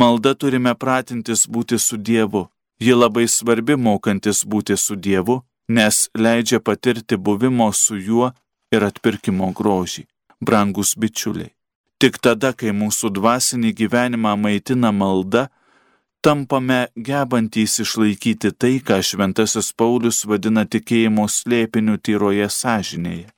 Malda 0.00 0.32
turime 0.38 0.72
pratintis 0.78 1.44
būti 1.50 1.76
su 1.82 1.98
Dievu, 1.98 2.46
Ji 2.80 2.96
labai 2.96 3.26
svarbi 3.28 3.76
mokantis 3.76 4.44
būti 4.48 4.76
su 4.80 4.96
Dievu, 4.96 5.42
nes 5.68 6.08
leidžia 6.16 6.60
patirti 6.60 7.16
buvimo 7.16 7.72
su 7.72 7.96
juo 7.96 8.32
ir 8.72 8.84
atpirkimo 8.86 9.52
grožį. 9.56 10.06
Brangus 10.40 10.94
bičiuliai. 10.96 11.52
Tik 12.00 12.16
tada, 12.24 12.54
kai 12.56 12.72
mūsų 12.72 13.10
dvasinį 13.12 13.74
gyvenimą 13.76 14.32
maitina 14.40 14.88
malda, 14.96 15.50
tampame 16.24 16.86
gebantys 16.96 17.76
išlaikyti 17.84 18.54
tai, 18.56 18.78
ką 18.80 19.02
šventasis 19.04 19.74
Paulius 19.76 20.24
vadina 20.24 20.64
tikėjimo 20.64 21.26
slėpiniu 21.28 21.98
tyroje 22.00 22.48
sąžinėje. 22.48 23.28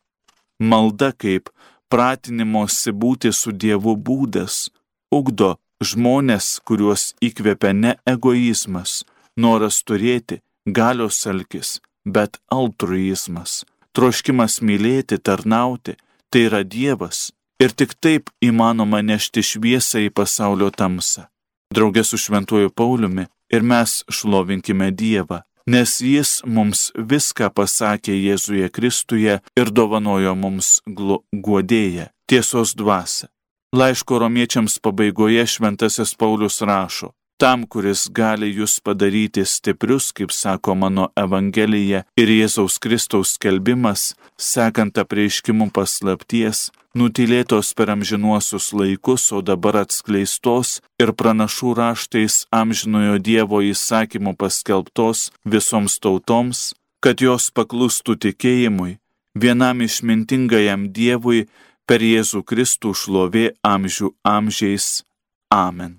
Malda 0.62 1.11
kaip 1.11 1.50
pratinimosi 1.90 2.94
būti 2.94 3.35
su 3.35 3.50
Dievu 3.50 3.96
būdas 3.98 4.68
ugdo 5.11 5.57
žmonės, 5.83 6.61
kuriuos 6.62 7.12
įkvepia 7.18 7.72
ne 7.74 7.96
egoizmas, 8.07 9.02
noras 9.37 9.83
turėti, 9.87 10.40
galios 10.66 11.27
alkis, 11.27 11.81
bet 12.05 12.38
altruizmas, 12.51 13.64
troškimas 13.97 14.61
mylėti, 14.62 15.18
tarnauti, 15.18 15.97
tai 16.31 16.47
yra 16.49 16.62
Dievas 16.64 17.31
ir 17.62 17.71
tik 17.77 17.95
taip 18.01 18.31
įmanoma 18.42 19.03
nešti 19.05 19.45
šviesą 19.45 20.03
į 20.09 20.11
pasaulio 20.11 20.71
tamsą. 20.71 21.29
Draugė 21.73 22.05
su 22.05 22.18
šventuoju 22.21 22.73
Pauliumi 22.75 23.29
ir 23.53 23.62
mes 23.62 24.03
šlovinkime 24.11 24.90
Dievą, 24.92 25.42
nes 25.66 26.01
Jis 26.01 26.40
mums 26.45 26.90
viską 26.97 27.53
pasakė 27.55 28.16
Jėzuje 28.16 28.68
Kristuje 28.68 29.38
ir 29.57 29.71
dovanojo 29.71 30.35
mums 30.35 30.81
guodėję, 30.87 32.11
tiesos 32.29 32.75
dvasę. 32.77 33.29
Laiško 33.73 34.18
romiečiams 34.21 34.77
pabaigoje 34.85 35.47
šventasis 35.49 36.12
Paulius 36.21 36.61
rašo, 36.61 37.14
tam, 37.42 37.64
kuris 37.66 38.05
gali 38.14 38.52
jūs 38.55 38.76
padaryti 38.87 39.42
stiprius, 39.48 40.12
kaip 40.14 40.31
sako 40.31 40.76
mano 40.78 41.09
Evangelija 41.18 42.05
ir 42.14 42.31
Jėzaus 42.31 42.76
Kristaus 42.83 43.33
skelbimas, 43.35 44.12
sekant 44.38 45.00
apreiškimų 45.02 45.72
paslapties, 45.74 46.68
nutilėtos 46.94 47.72
per 47.74 47.90
amžinuosius 47.96 48.68
laikus, 48.78 49.24
o 49.35 49.42
dabar 49.42 49.81
atskleistos 49.81 50.76
ir 51.02 51.11
pranašų 51.18 51.72
raštais 51.81 52.37
amžinojo 52.55 53.18
Dievo 53.18 53.62
įsakymų 53.72 54.37
paskelbtos 54.38 55.33
visoms 55.42 55.98
tautoms, 55.98 56.62
kad 57.02 57.26
jos 57.26 57.50
paklustų 57.50 58.20
tikėjimui, 58.22 59.00
vienam 59.35 59.83
išmintingajam 59.83 60.92
Dievui 60.94 61.48
per 61.90 62.07
Jėzų 62.07 62.46
Kristų 62.46 62.94
šlovė 62.94 63.46
amžių 63.66 64.14
amžiais. 64.37 65.02
Amen. 65.50 65.98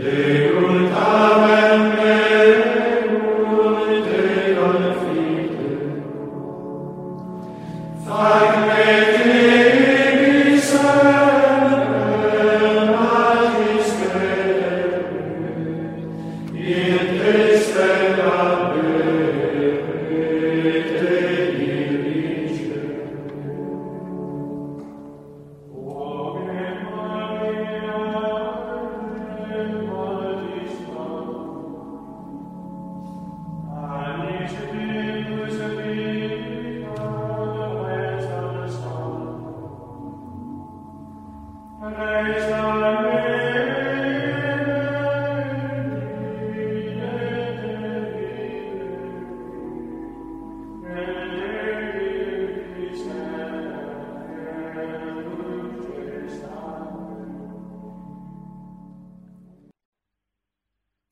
Amen. 0.00 0.47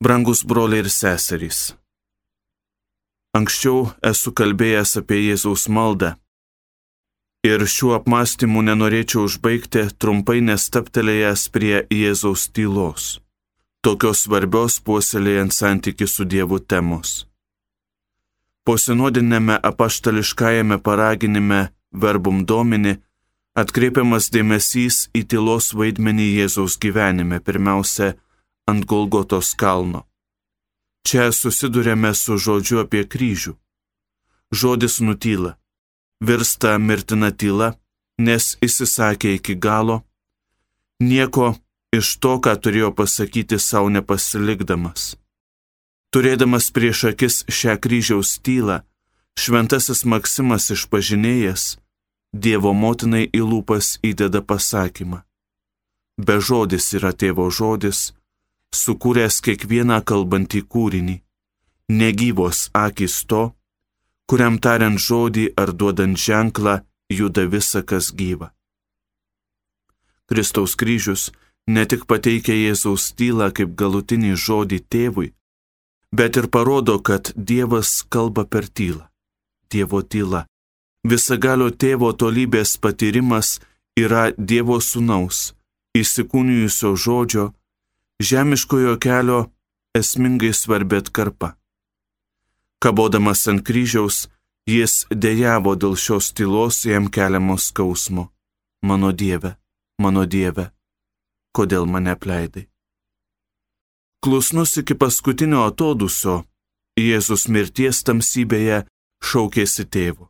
Brangus 0.07 0.41
broliai 0.45 0.79
ir 0.79 0.87
seserys. 0.87 1.57
Anksčiau 3.35 3.79
esu 4.09 4.31
kalbėjęs 4.39 4.93
apie 5.01 5.17
Jėzaus 5.19 5.65
maldą. 5.77 6.13
Ir 7.49 7.65
šiuo 7.73 7.89
apmąstymu 7.97 8.61
nenorėčiau 8.69 9.25
užbaigti 9.27 9.81
trumpai 9.99 10.37
nestaptelėjęs 10.47 11.41
prie 11.55 11.81
Jėzaus 11.91 12.45
tylos, 12.55 13.07
tokios 13.83 14.21
svarbios 14.23 14.77
puoselėjant 14.85 15.51
santyki 15.57 16.07
su 16.07 16.23
Dievu 16.23 16.61
temos. 16.63 17.25
Posinodinėme 18.63 19.57
apaštališkajame 19.71 20.77
paraginime 20.87 21.59
verbum 22.05 22.45
domini 22.53 22.95
atkreipiamas 23.59 24.31
dėmesys 24.37 25.09
į 25.11 25.25
tylos 25.35 25.73
vaidmenį 25.75 26.29
Jėzaus 26.37 26.79
gyvenime, 26.79 27.41
pirmiausia, 27.43 28.13
ant 28.67 28.85
Golgotos 28.85 29.53
kalno. 29.55 30.03
Čia 31.07 31.31
susidurėme 31.31 32.11
su 32.13 32.35
žodžiu 32.35 32.83
apie 32.83 33.03
kryžių. 33.07 33.53
Žodis 34.51 34.99
nutyla, 34.99 35.55
virsta 36.19 36.75
mirtina 36.77 37.31
tyla, 37.31 37.75
nes 38.19 38.57
įsisakė 38.63 39.37
iki 39.37 39.55
galo, 39.55 40.01
nieko 40.99 41.55
iš 41.95 42.17
to, 42.19 42.33
ką 42.43 42.55
turėjo 42.59 42.91
pasakyti 42.99 43.59
savo 43.59 43.89
nepasilikdamas. 43.93 45.15
Turėdamas 46.11 46.71
prieš 46.75 47.03
akis 47.11 47.43
šią 47.47 47.75
kryžiaus 47.83 48.37
tylą, 48.43 48.81
šventasis 49.39 50.03
Maksimas 50.05 50.71
išpažinėjęs, 50.75 51.77
Dievo 52.35 52.73
motinai 52.75 53.23
į 53.31 53.41
lūpas 53.49 53.97
įdeda 54.03 54.41
pasakymą. 54.43 55.21
Be 56.19 56.35
žodis 56.43 56.91
yra 56.97 57.13
tėvo 57.15 57.47
žodis, 57.49 58.11
sukūręs 58.75 59.39
kiekvieną 59.45 60.01
kalbantį 60.09 60.61
kūrinį, 60.71 61.15
negyvos 61.89 62.67
akis 62.73 63.23
to, 63.29 63.43
kuriam 64.27 64.59
tariant 64.59 64.99
žodį 64.99 65.53
ar 65.61 65.71
duodant 65.71 66.19
ženklą 66.19 66.81
juda 67.09 67.47
visa, 67.47 67.81
kas 67.81 68.11
gyva. 68.11 68.51
Kristaus 70.27 70.75
kryžius 70.75 71.31
ne 71.67 71.85
tik 71.87 72.05
pateikia 72.07 72.55
Jėzaus 72.55 73.11
tylą 73.15 73.47
kaip 73.55 73.75
galutinį 73.79 74.33
žodį 74.35 74.79
tėvui, 74.91 75.31
bet 76.11 76.37
ir 76.39 76.47
parodo, 76.51 76.99
kad 76.99 77.31
Dievas 77.35 78.03
kalba 78.09 78.43
per 78.45 78.67
tylą. 78.67 79.07
Dievo 79.71 80.01
tyla. 80.01 80.45
Visagalio 81.07 81.69
tėvo 81.71 82.11
tolybės 82.11 82.75
patyrimas 82.83 83.59
yra 83.99 84.31
Dievo 84.37 84.79
sūnaus, 84.83 85.53
įsikūnijusio 85.95 86.95
žodžio, 86.95 87.45
žemiškojo 88.19 88.97
kelio 88.99 89.49
esmingai 89.93 90.53
svarbi 90.53 90.97
atkarpa. 90.97 91.53
Kabodamas 92.79 93.47
ant 93.47 93.63
kryžiaus, 93.67 94.27
jis 94.69 95.05
dėjavo 95.11 95.75
dėl 95.81 95.95
šios 95.97 96.33
tylos 96.37 96.85
jam 96.85 97.09
keliamos 97.09 97.69
skausmo. 97.71 98.29
Mano 98.81 99.11
Dieve, 99.11 99.55
mano 99.97 100.25
Dieve, 100.25 100.69
kodėl 101.55 101.85
mane 101.89 102.13
pleidai? 102.15 102.67
Klusnus 104.21 104.77
iki 104.77 104.93
paskutinio 104.93 105.65
atodusio, 105.69 106.43
Jėzus 106.97 107.45
mirties 107.53 108.01
tamsybėje 108.05 108.83
šaukėsi 109.21 109.85
tėvu. 109.85 110.29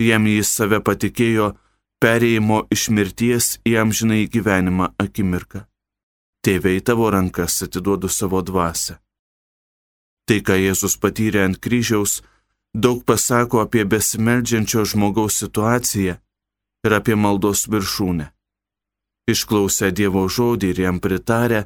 Jam 0.00 0.24
jis 0.28 0.48
save 0.48 0.80
patikėjo 0.80 1.50
perėjimo 2.00 2.62
iš 2.72 2.88
mirties 2.96 3.48
į 3.68 3.76
amžinai 3.82 4.24
gyvenimą 4.32 4.94
akimirką. 5.04 5.66
Tėve 6.46 6.76
į 6.78 6.82
tavo 6.86 7.08
rankas 7.10 7.56
atiduodu 7.64 8.06
savo 8.06 8.38
dvasę. 8.38 9.00
Tai, 10.26 10.36
ką 10.46 10.54
Jėzus 10.60 10.94
patyrė 11.02 11.40
ant 11.42 11.58
kryžiaus, 11.58 12.20
daug 12.70 13.00
pasako 13.08 13.64
apie 13.64 13.82
besimeldžiančio 13.82 14.84
žmogaus 14.92 15.38
situaciją 15.42 16.14
ir 16.86 16.94
apie 16.98 17.16
maldos 17.18 17.66
viršūnę. 17.72 18.28
Išklausę 19.26 19.90
Dievo 19.90 20.22
žodį 20.36 20.70
ir 20.70 20.82
jam 20.84 21.00
pritarę, 21.02 21.64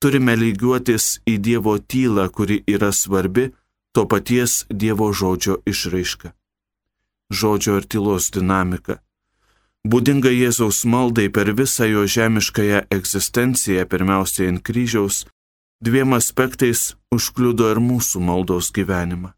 turime 0.00 0.36
lygiuotis 0.36 1.06
į 1.32 1.38
Dievo 1.46 1.78
tylą, 1.80 2.28
kuri 2.36 2.60
yra 2.68 2.92
svarbi 2.92 3.46
to 3.96 4.04
paties 4.12 4.66
Dievo 4.68 5.08
žodžio 5.20 5.62
išraiška. 5.64 6.34
Žodžio 7.32 7.80
ir 7.80 7.88
tylos 7.88 8.28
dinamika 8.36 9.00
būdinga 9.84 10.30
Jėzaus 10.30 10.84
maldai 10.84 11.28
per 11.28 11.52
visą 11.58 11.86
jo 11.90 12.06
žemiškąją 12.06 12.86
egzistenciją, 12.96 13.86
pirmiausiai 13.92 14.50
ant 14.52 14.62
kryžiaus, 14.66 15.26
dviem 15.82 16.14
aspektais 16.18 16.94
užkliudo 17.14 17.70
ir 17.72 17.80
mūsų 17.82 18.22
maldos 18.28 18.70
gyvenimą. 18.76 19.32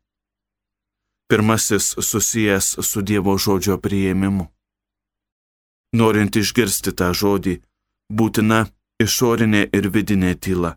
Pirmasis 1.29 1.95
susijęs 2.09 2.77
su 2.89 3.03
Dievo 3.03 3.39
žodžio 3.39 3.79
prieimimu. 3.81 4.51
Norint 5.97 6.37
išgirsti 6.37 6.93
tą 6.93 7.13
žodį, 7.17 7.55
būtina 8.13 8.67
išorinė 9.01 9.63
ir 9.73 9.89
vidinė 9.95 10.35
tyla, 10.35 10.75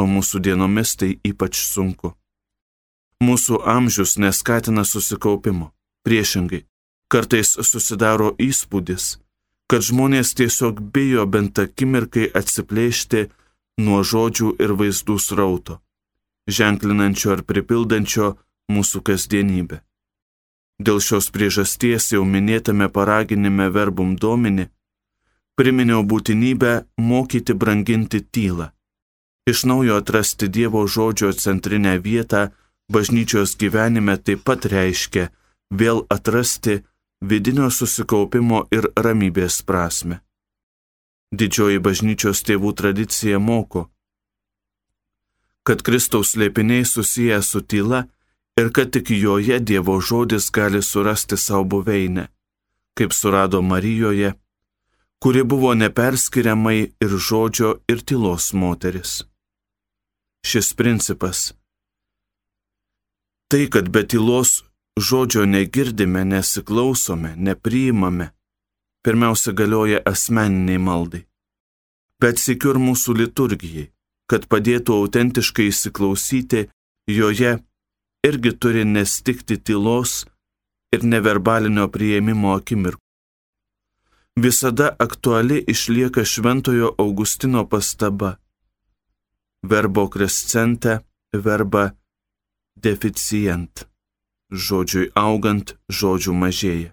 o 0.00 0.06
mūsų 0.08 0.40
dienomis 0.46 0.96
tai 0.96 1.10
ypač 1.26 1.60
sunku. 1.60 2.14
Mūsų 3.20 3.60
amžius 3.68 4.16
neskatina 4.16 4.86
susikaupimo. 4.88 5.74
Priešingai, 6.06 6.64
Kartais 7.10 7.56
susidaro 7.66 8.30
įspūdis, 8.38 9.16
kad 9.70 9.82
žmonės 9.82 10.30
tiesiog 10.38 10.78
bijo 10.94 11.24
bent 11.26 11.58
akimirkai 11.58 12.28
atsiplėšti 12.40 13.24
nuo 13.82 14.04
žodžių 14.06 14.50
ir 14.62 14.74
vaizdų 14.78 15.16
srauto, 15.18 15.80
ženklinančio 16.46 17.32
ar 17.34 17.42
pripildančio 17.48 18.28
mūsų 18.70 19.02
kasdienybę. 19.08 19.80
Dėl 20.80 21.00
šios 21.04 21.28
priežasties 21.34 22.12
jau 22.14 22.22
minėtame 22.24 22.86
paraginime 22.88 23.66
verbum 23.74 24.14
domini 24.16 24.70
priminiau 25.58 26.04
būtinybę 26.10 26.70
mokyti 27.10 27.52
branginti 27.62 28.20
tylą, 28.34 28.70
iš 29.50 29.66
naujo 29.68 29.98
atrasti 30.00 30.48
Dievo 30.48 30.86
žodžio 30.86 31.34
centrinę 31.36 31.98
vietą 32.06 32.46
bažnyčios 32.88 33.58
gyvenime 33.60 34.16
taip 34.16 34.46
pat 34.46 34.64
reiškia 34.72 35.26
vėl 35.82 36.06
atrasti 36.16 36.80
vidinio 37.20 37.68
susikaupimo 37.70 38.64
ir 38.72 38.88
ramybės 38.96 39.60
prasme. 39.66 40.20
Didžioji 41.30 41.78
bažnyčios 41.78 42.42
tėvų 42.42 42.72
tradicija 42.74 43.38
moko, 43.38 43.86
kad 45.62 45.82
Kristaus 45.86 46.32
slėpiniai 46.34 46.84
susiję 46.84 47.42
su 47.42 47.60
tyla 47.60 48.04
ir 48.58 48.72
kad 48.74 48.90
tik 48.90 49.10
joje 49.14 49.60
Dievo 49.60 50.00
žodis 50.00 50.50
gali 50.50 50.82
surasti 50.82 51.36
savo 51.36 51.64
buveinę, 51.64 52.28
kaip 52.98 53.12
surado 53.12 53.62
Marijoje, 53.62 54.32
kuri 55.22 55.44
buvo 55.44 55.74
neperskiriamai 55.74 56.80
ir 57.04 57.16
žodžio 57.28 57.76
ir 57.88 58.02
tylos 58.02 58.52
moteris. 58.52 59.24
Šis 60.42 60.74
principas- 60.74 61.52
tai, 63.50 63.68
kad 63.70 63.88
be 63.88 64.02
tylos 64.06 64.69
žodžio 65.00 65.44
negirdime, 65.46 66.24
nesiklausome, 66.24 67.34
nepriimame, 67.36 68.30
pirmiausia 69.04 69.52
galioja 69.52 70.00
asmeniniai 70.12 70.78
maldai. 70.78 71.22
Bet 72.20 72.38
sikiu 72.42 72.74
ir 72.74 72.80
mūsų 72.82 73.16
liturgijai, 73.20 73.86
kad 74.30 74.46
padėtų 74.52 74.96
autentiškai 75.02 75.68
įsiklausyti, 75.72 76.66
joje 77.08 77.52
irgi 78.26 78.52
turi 78.60 78.84
nestikti 78.84 79.56
tylos 79.56 80.24
ir 80.94 81.06
neverbalinio 81.12 81.88
prieimimo 81.88 82.52
akimirkų. 82.58 83.04
Visada 84.40 84.92
aktuali 85.06 85.58
išlieka 85.74 86.24
Šventojo 86.24 86.94
Augustino 86.98 87.66
pastaba. 87.68 88.36
Verbo 89.62 90.06
crescente, 90.08 91.00
verba 91.32 91.90
deficient 92.76 93.89
žodžiui 94.50 95.10
augant, 95.14 95.76
žodžių 95.88 96.34
mažėja. 96.34 96.90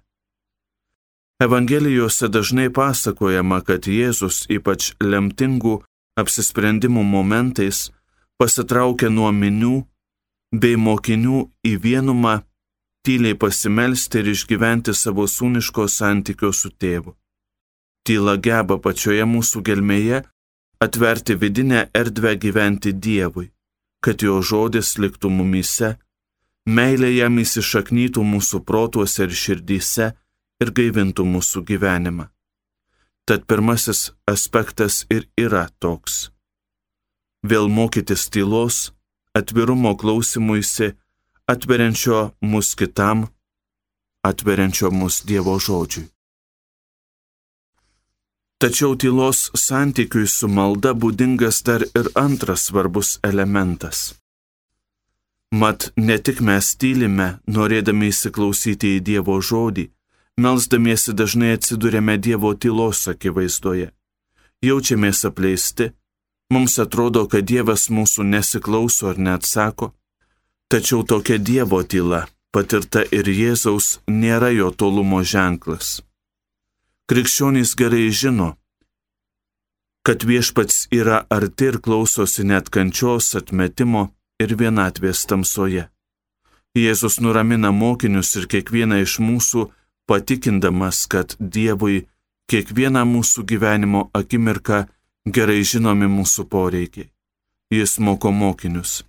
Evangelijose 1.44 2.30
dažnai 2.34 2.70
pasakojama, 2.74 3.62
kad 3.62 3.86
Jėzus 3.86 4.48
ypač 4.50 4.96
lemtingų 5.02 5.84
apsisprendimų 6.18 7.04
momentais 7.06 7.92
pasitraukia 8.42 9.12
nuo 9.14 9.30
minių 9.32 9.76
bei 10.52 10.78
mokinių 10.82 11.44
į 11.62 11.74
vienumą 11.84 12.40
tyliai 13.06 13.38
pasimelsti 13.38 14.24
ir 14.24 14.32
išgyventi 14.34 14.96
savo 14.98 15.28
sūniško 15.30 15.86
santykio 15.88 16.50
su 16.54 16.72
tėvu. 16.74 17.14
Tyla 18.08 18.38
geba 18.42 18.80
pačioje 18.82 19.28
mūsų 19.28 19.62
gelmėje 19.68 20.24
atverti 20.84 21.36
vidinę 21.36 21.86
erdvę 21.94 22.34
gyventi 22.44 22.94
Dievui, 22.94 23.52
kad 24.04 24.26
jo 24.26 24.42
žodis 24.42 24.96
liktų 25.02 25.30
mumise 25.38 25.98
meilė 26.68 27.14
jam 27.16 27.40
įsišaknytų 27.40 28.24
mūsų 28.34 28.64
protuose 28.68 29.28
ir 29.28 29.36
širdyse 29.44 30.08
ir 30.62 30.74
gaivintų 30.80 31.26
mūsų 31.36 31.64
gyvenimą. 31.70 32.28
Tad 33.28 33.48
pirmasis 33.48 34.12
aspektas 34.28 35.06
ir 35.12 35.28
yra 35.38 35.68
toks. 35.80 36.32
vėl 37.48 37.70
mokytis 37.72 38.28
tylos, 38.34 38.92
atvirumo 39.40 39.94
klausimuisi, 39.96 40.96
atveriančio 41.48 42.34
mus 42.42 42.76
kitam, 42.76 43.28
atveriančio 44.30 44.92
mus 44.92 45.22
Dievo 45.24 45.56
žodžiui. 45.60 46.10
Tačiau 48.60 48.96
tylos 48.98 49.52
santykiui 49.54 50.28
su 50.28 50.48
malda 50.50 50.92
būdingas 51.02 51.62
dar 51.68 51.86
ir 52.00 52.10
antras 52.18 52.68
svarbus 52.68 53.20
elementas. 53.24 54.18
Mat, 55.52 55.92
ne 55.96 56.18
tik 56.20 56.42
mes 56.44 56.74
tylime, 56.76 57.28
norėdami 57.48 58.10
įsiklausyti 58.12 58.98
į 58.98 59.04
Dievo 59.10 59.38
žodį, 59.40 59.86
Melsdamiesi 60.38 61.16
dažnai 61.18 61.56
atsidurėme 61.56 62.18
Dievo 62.22 62.52
tylos 62.54 63.08
akivaizdoje. 63.10 63.88
Jaučiamės 64.62 65.24
apleisti, 65.26 65.88
mums 66.54 66.76
atrodo, 66.84 67.24
kad 67.32 67.48
Dievas 67.48 67.88
mūsų 67.90 68.26
nesiklauso 68.28 69.08
ar 69.14 69.18
neatsako, 69.18 69.94
tačiau 70.70 71.02
tokia 71.08 71.40
Dievo 71.40 71.80
tyla, 71.84 72.28
patirta 72.52 73.06
ir 73.08 73.32
Jėzaus, 73.32 74.02
nėra 74.12 74.52
jo 74.52 74.70
tolumo 74.76 75.24
ženklas. 75.24 76.02
Krikščionys 77.08 77.74
gerai 77.80 78.10
žino, 78.12 78.58
kad 80.04 80.28
viešpats 80.28 80.90
yra 80.92 81.24
arti 81.32 81.72
ir 81.72 81.80
klausosi 81.80 82.44
net 82.44 82.70
kančios, 82.70 83.32
atmetimo 83.40 84.12
ir 84.40 84.54
vienatvės 84.62 85.26
tamsoje. 85.30 85.88
Jėzus 86.78 87.18
nuramina 87.24 87.72
mokinius 87.72 88.36
ir 88.38 88.46
kiekvieną 88.52 89.02
iš 89.02 89.18
mūsų 89.24 89.66
patikindamas, 90.10 91.06
kad 91.12 91.36
Dievui 91.40 92.06
kiekvieną 92.52 93.04
mūsų 93.14 93.44
gyvenimo 93.50 94.08
akimirką 94.14 94.86
gerai 95.26 95.64
žinomi 95.64 96.08
mūsų 96.12 96.48
poreikiai. 96.54 97.10
Jis 97.74 97.98
moko 98.00 98.32
mokinius. 98.32 99.04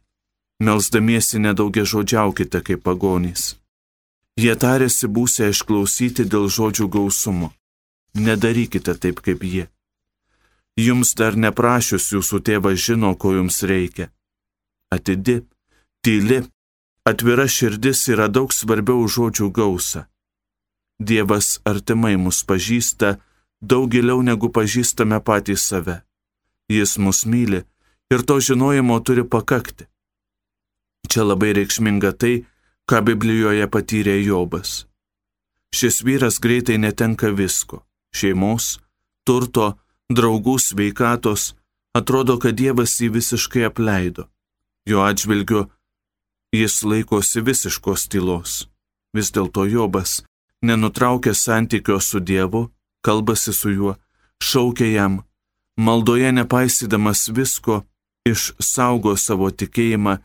Melsdamiesi 0.59 1.39
nedaugia 1.39 1.85
žodžiaukite 1.87 2.65
kaip 2.67 2.83
pagonys. 2.83 3.55
Jie 4.39 4.55
tarėsi 4.55 5.07
būsę 5.07 5.53
išklausyti 5.53 6.25
dėl 6.27 6.49
žodžių 6.51 6.89
gausumo. 6.95 7.53
Nedarykite 8.15 8.95
taip 8.99 9.21
kaip 9.23 9.45
jie. 9.45 9.69
Jums 10.79 11.15
dar 11.19 11.37
neprašius 11.37 12.11
jūsų 12.15 12.41
tėvas 12.47 12.79
žino, 12.83 13.15
ko 13.15 13.35
jums 13.35 13.63
reikia. 13.63 14.09
Atidi, 14.91 15.43
tyli, 16.03 16.43
atvira 17.05 17.47
širdis 17.49 18.07
yra 18.13 18.29
daug 18.29 18.53
svarbiau 18.53 19.05
žodžių 19.09 19.51
gausa. 19.53 20.07
Dievas 20.99 21.59
artimai 21.69 22.17
mus 22.17 22.43
pažįsta 22.49 23.19
daug 23.61 23.91
giliau 23.93 24.23
negu 24.23 24.49
pažįstame 24.51 25.21
patys 25.21 25.67
save. 25.71 26.01
Jis 26.69 26.99
mus 26.99 27.25
myli 27.25 27.63
ir 28.13 28.25
to 28.29 28.41
žinojimo 28.41 28.99
turi 29.01 29.25
pakakti. 29.25 29.87
Čia 31.09 31.25
labai 31.25 31.55
reikšminga 31.57 32.13
tai, 32.21 32.45
ką 32.89 33.05
Biblijoje 33.05 33.67
patyrė 33.73 34.17
Jobas. 34.25 34.89
Šis 35.73 36.03
vyras 36.05 36.41
greitai 36.41 36.79
netenka 36.81 37.29
visko- 37.31 37.85
šeimos, 38.19 38.81
turto, 39.25 39.79
draugų 40.11 40.57
sveikatos, 40.59 41.55
atrodo, 41.95 42.39
kad 42.39 42.57
Dievas 42.57 42.97
jį 43.01 43.09
visiškai 43.17 43.65
apleido. 43.69 44.29
Jo 44.89 45.05
atžvilgiu 45.05 45.67
jis 46.53 46.83
laikosi 46.83 47.43
visiškos 47.45 48.09
tylos. 48.09 48.53
Vis 49.15 49.29
dėlto 49.35 49.67
Jobas 49.69 50.23
nenutraukia 50.63 51.35
santykio 51.35 52.01
su 52.01 52.21
Dievu, 52.21 52.69
kalbasi 53.05 53.53
su 53.53 53.71
juo, 53.71 53.95
šaukia 54.43 54.89
jam, 54.93 55.21
maldoje 55.77 56.33
nepaisydamas 56.33 57.29
visko, 57.37 57.83
išsaugo 58.29 59.17
savo 59.17 59.51
tikėjimą 59.51 60.19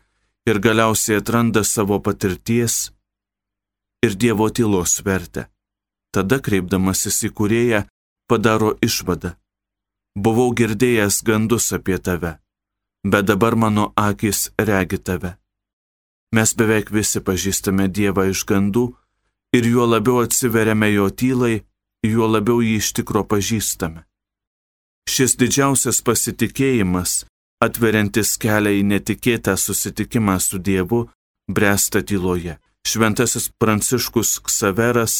ir 0.48 0.60
galiausiai 0.60 1.20
atranda 1.20 1.64
savo 1.64 2.00
patirties 2.00 2.90
ir 4.04 4.16
Dievo 4.16 4.50
tylos 4.50 5.00
vertę. 5.04 5.48
Tada 6.14 6.38
kreipdamasis 6.38 7.24
į 7.28 7.30
kurėją 7.38 7.80
padaro 8.30 8.74
išvadą. 8.84 9.34
Buvau 10.14 10.52
girdėjęs 10.54 11.22
gandus 11.26 11.72
apie 11.74 11.96
tave, 11.98 12.36
bet 13.04 13.26
dabar 13.28 13.54
mano 13.54 13.92
akis 13.96 14.50
regi 14.58 14.98
tave. 14.98 15.36
Mes 16.34 16.50
beveik 16.58 16.90
visi 16.90 17.20
pažįstame 17.20 17.86
Dievą 17.88 18.26
iš 18.32 18.42
gandų, 18.48 18.86
ir 19.56 19.64
juo 19.72 19.86
labiau 19.86 20.22
atsiveriame 20.24 20.88
jo 20.92 21.06
tylai, 21.10 21.62
juo 22.02 22.26
labiau 22.26 22.58
jį 22.64 22.76
iš 22.80 22.90
tikro 22.96 23.22
pažįstame. 23.30 24.02
Šis 25.08 25.36
didžiausias 25.40 26.00
pasitikėjimas, 26.06 27.24
atveriantis 27.62 28.34
kelią 28.40 28.72
į 28.80 28.82
netikėtą 28.90 29.54
susitikimą 29.60 30.38
su 30.40 30.58
Dievu, 30.58 31.04
bręsta 31.48 32.02
tyloje. 32.02 32.58
Šventasis 32.84 33.48
Pranciškus 33.60 34.38
Ksaveras 34.44 35.14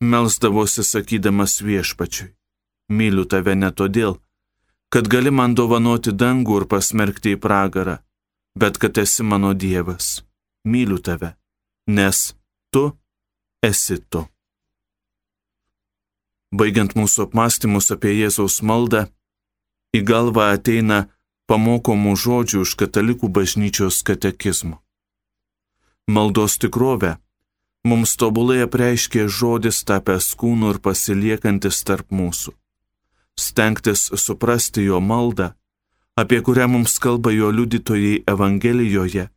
melsdavosi 0.00 0.82
sakydamas 0.84 1.60
viešpačiui. 1.64 2.34
Myliu 2.92 3.24
tave 3.24 3.54
ne 3.56 3.70
todėl, 3.72 4.18
kad 4.96 5.10
gali 5.12 5.28
man 5.28 5.52
dovanoti 5.52 6.12
dangų 6.16 6.54
ir 6.62 6.64
pasmerkti 6.72 7.34
į 7.36 7.38
pragarą, 7.44 7.98
bet 8.56 8.78
kad 8.80 8.96
esi 9.02 9.26
mano 9.28 9.50
Dievas. 9.52 10.22
Myliu 10.64 10.96
tave, 11.04 11.34
nes 11.84 12.20
tu 12.72 12.84
esi 13.60 13.98
tu. 14.08 14.24
Baigiant 16.48 16.96
mūsų 16.96 17.28
apmąstymus 17.28 17.92
apie 17.92 18.16
Jėzaus 18.22 18.62
maldą, 18.64 19.04
į 19.92 20.00
galvą 20.00 20.48
ateina 20.56 21.04
pamokomų 21.44 22.16
žodžių 22.24 22.64
iš 22.64 22.76
katalikų 22.80 23.28
bažnyčios 23.28 24.00
katekizmo. 24.00 24.80
Maldos 26.08 26.56
tikrovę 26.56 27.18
mums 27.84 28.16
tobulai 28.16 28.62
apreiškė 28.64 29.28
žodis 29.28 29.84
tapęs 29.84 30.32
kūnu 30.40 30.72
ir 30.72 30.80
pasiliekantis 30.80 31.84
tarp 31.84 32.08
mūsų. 32.08 32.56
Stengtis 33.40 34.10
suprasti 34.16 34.86
jo 34.88 35.00
maldą, 35.00 35.50
apie 36.16 36.40
kurią 36.42 36.68
mums 36.72 36.98
kalba 36.98 37.30
jo 37.32 37.50
liudytojai 37.52 38.22
Evangelijoje, 38.32 39.28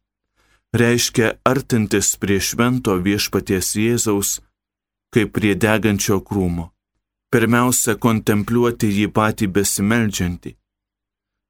reiškia 0.74 1.34
artintis 1.52 2.16
prie 2.22 2.40
švento 2.40 2.96
viešpaties 3.06 3.76
Jėzaus 3.76 4.40
kaip 5.14 5.34
prie 5.34 5.56
degančio 5.56 6.20
krūmo. 6.22 6.70
Pirmiausia, 7.30 7.94
kontempliuoti 8.02 8.90
jį 8.90 9.10
patį 9.14 9.50
besimeldžiantį, 9.54 10.56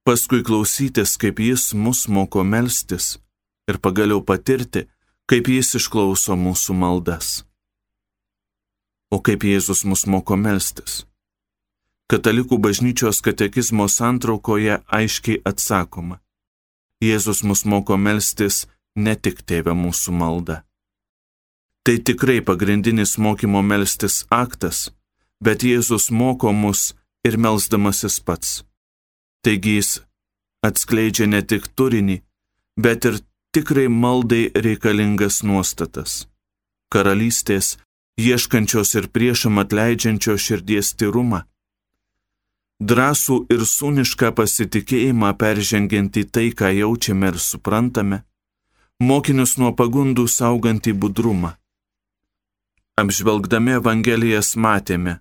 paskui 0.04 0.42
klausytis, 0.44 1.16
kaip 1.22 1.40
jis 1.40 1.72
mus 1.74 2.08
moko 2.12 2.44
melstis 2.44 3.20
ir 3.70 3.80
pagaliau 3.80 4.20
patirti, 4.26 4.88
kaip 5.30 5.48
jis 5.48 5.78
išklauso 5.80 6.36
mūsų 6.36 6.76
maldas. 6.76 7.30
O 9.14 9.22
kaip 9.24 9.46
Jėzus 9.46 9.86
mus 9.88 10.04
moko 10.06 10.36
melstis? 10.38 11.06
Katalikų 12.10 12.58
bažnyčios 12.58 13.20
katekizmo 13.22 13.86
santraukoje 13.86 14.80
aiškiai 14.98 15.42
atsakoma. 15.46 16.16
Jėzus 17.06 17.44
mus 17.46 17.62
moko 17.70 17.98
melstis 18.02 18.64
ne 18.96 19.14
tik 19.16 19.44
tėvė 19.46 19.76
mūsų 19.78 20.16
malda. 20.18 20.56
Tai 21.86 21.96
tikrai 22.10 22.40
pagrindinis 22.42 23.14
mokymo 23.22 23.62
melstis 23.62 24.24
aktas, 24.34 24.90
bet 25.38 25.62
Jėzus 25.62 26.10
moko 26.10 26.50
mus 26.52 26.96
ir 27.24 27.38
melzdamasis 27.38 28.18
pats. 28.26 28.64
Taigi 29.46 29.78
jis 29.78 29.92
atskleidžia 30.66 31.30
ne 31.30 31.44
tik 31.46 31.70
turinį, 31.78 32.18
bet 32.86 33.06
ir 33.06 33.22
tikrai 33.54 33.86
maldai 33.88 34.50
reikalingas 34.66 35.44
nuostatas. 35.46 36.26
Karalystės, 36.90 37.78
ieškančios 38.18 38.98
ir 38.98 39.12
priešam 39.14 39.62
atleidžiančios 39.62 40.42
širdies 40.42 40.96
tyrumą. 40.98 41.46
Drąsų 42.80 43.42
ir 43.52 43.66
sūnišką 43.68 44.32
pasitikėjimą 44.38 45.34
peržengiant 45.36 46.16
į 46.16 46.24
tai, 46.32 46.48
ką 46.56 46.72
jaučiame 46.72 47.34
ir 47.34 47.40
suprantame 47.44 48.24
mokinius 49.00 49.56
nuo 49.60 49.72
pagundų 49.76 50.28
saugantį 50.28 50.94
budrumą. 51.02 51.56
Apžvelgdami 53.00 53.78
Evangelijas 53.80 54.56
matėme, 54.60 55.20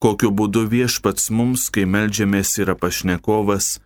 kokiu 0.00 0.30
būdu 0.30 0.66
viešpats 0.68 1.30
mums, 1.32 1.70
kai 1.72 1.86
melžiamės, 1.88 2.58
yra 2.60 2.76
pašnekovas, 2.76 3.80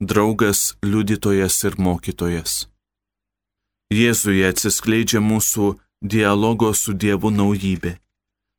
draugas, 0.00 0.76
liudytojas 0.82 1.58
ir 1.66 1.78
mokytojas. 1.82 2.68
Jėzuje 3.90 4.46
atsiskleidžia 4.46 5.18
mūsų 5.24 5.72
dialogo 6.02 6.70
su 6.74 6.94
Dievu 6.94 7.32
naujybė, 7.34 7.96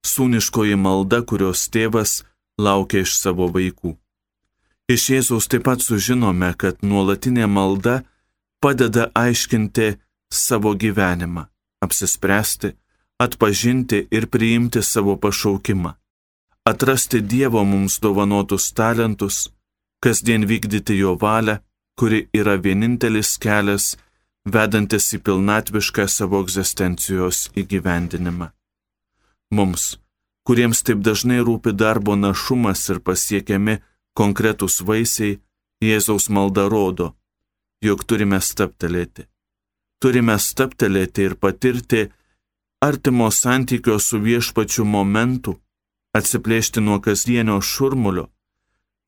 sūniškoji 0.03 0.75
malda, 0.75 1.21
kurios 1.23 1.67
tėvas 1.71 2.23
laukia 2.65 3.03
iš 3.05 3.15
savo 3.19 3.47
vaikų. 3.55 3.95
Iš 4.89 5.03
Jėzaus 5.13 5.47
taip 5.51 5.67
pat 5.67 5.83
sužinome, 5.85 6.51
kad 6.57 6.81
nuolatinė 6.81 7.47
malda 7.47 8.01
padeda 8.61 9.09
aiškinti 9.15 9.93
savo 10.33 10.73
gyvenimą, 10.81 11.45
apsispręsti, 11.85 12.73
atpažinti 13.21 14.07
ir 14.11 14.27
priimti 14.33 14.81
savo 14.83 15.15
pašaukimą, 15.23 15.93
atrasti 16.71 17.21
Dievo 17.21 17.63
mums 17.63 17.99
dovanotus 18.03 18.71
talentus, 18.73 19.37
kasdien 20.03 20.45
vykdyti 20.49 20.97
Jo 20.97 21.15
valią, 21.21 21.59
kuri 21.99 22.27
yra 22.33 22.55
vienintelis 22.63 23.37
kelias, 23.43 23.97
vedantis 24.53 25.11
į 25.15 25.19
pilnatvišką 25.25 26.07
savo 26.07 26.41
egzistencijos 26.45 27.49
įgyvendinimą. 27.59 28.47
Mums, 29.51 29.97
kuriems 30.47 30.83
taip 30.85 31.01
dažnai 31.05 31.39
rūpi 31.45 31.73
darbo 31.75 32.15
našumas 32.15 32.85
ir 32.89 32.99
pasiekiami 32.99 33.79
konkretūs 34.19 34.81
vaisiai, 34.87 35.39
Jėzaus 35.79 36.27
malda 36.27 36.65
rodo, 36.67 37.13
jog 37.79 38.01
turime 38.03 38.41
staptelėti. 38.43 39.23
Turime 40.03 40.35
staptelėti 40.35 41.23
ir 41.29 41.35
patirti 41.39 42.01
artimo 42.83 43.29
santykio 43.31 43.95
su 43.99 44.19
viešpačiu 44.19 44.83
momentų, 44.83 45.53
atsiplėšti 46.15 46.83
nuo 46.83 46.99
kasdienio 47.03 47.61
šurmulio, 47.63 48.27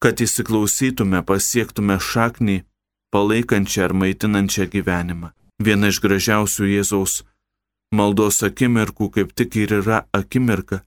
kad 0.04 0.24
įsiklausytume, 0.24 1.24
pasiektume 1.28 1.98
šaknį, 2.00 2.62
palaikančią 3.12 3.90
ar 3.90 3.94
maitinančią 4.04 4.70
gyvenimą. 4.72 5.32
Viena 5.62 5.92
iš 5.92 6.00
gražiausių 6.04 6.72
Jėzaus 6.72 7.22
maldos 7.92 8.40
akimirkų 8.48 9.12
kaip 9.18 9.36
tik 9.36 9.60
ir 9.60 9.76
yra 9.82 10.06
akimirka, 10.16 10.82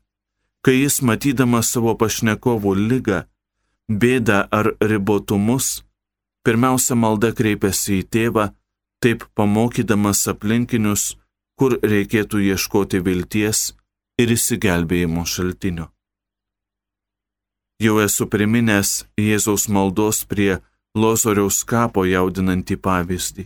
kai 0.65 0.81
jis 0.81 1.03
matydamas 1.05 1.71
savo 1.75 1.93
pašnekovų 2.01 2.73
lygą, 2.91 3.25
bėdą 3.89 4.39
ar 4.59 4.73
ribotumus, 4.81 5.83
pirmiausia 6.45 6.97
malda 6.97 7.33
kreipiasi 7.37 8.01
į 8.01 8.07
tėvą, 8.15 8.47
taip 9.05 9.27
pamokydamas 9.37 10.25
aplinkinius, 10.33 11.17
kur 11.59 11.77
reikėtų 11.85 12.41
ieškoti 12.51 13.03
vilties 13.05 13.75
ir 14.19 14.33
įsigelbėjimo 14.37 15.27
šaltinio. 15.29 15.91
Jau 17.83 17.99
esu 18.01 18.27
priminęs 18.31 19.05
Jėzaus 19.21 19.67
maldos 19.69 20.23
prie 20.31 20.63
Lozoriaus 20.97 21.65
kapo 21.67 22.05
jaudinantį 22.07 22.79
pavyzdį. 22.79 23.45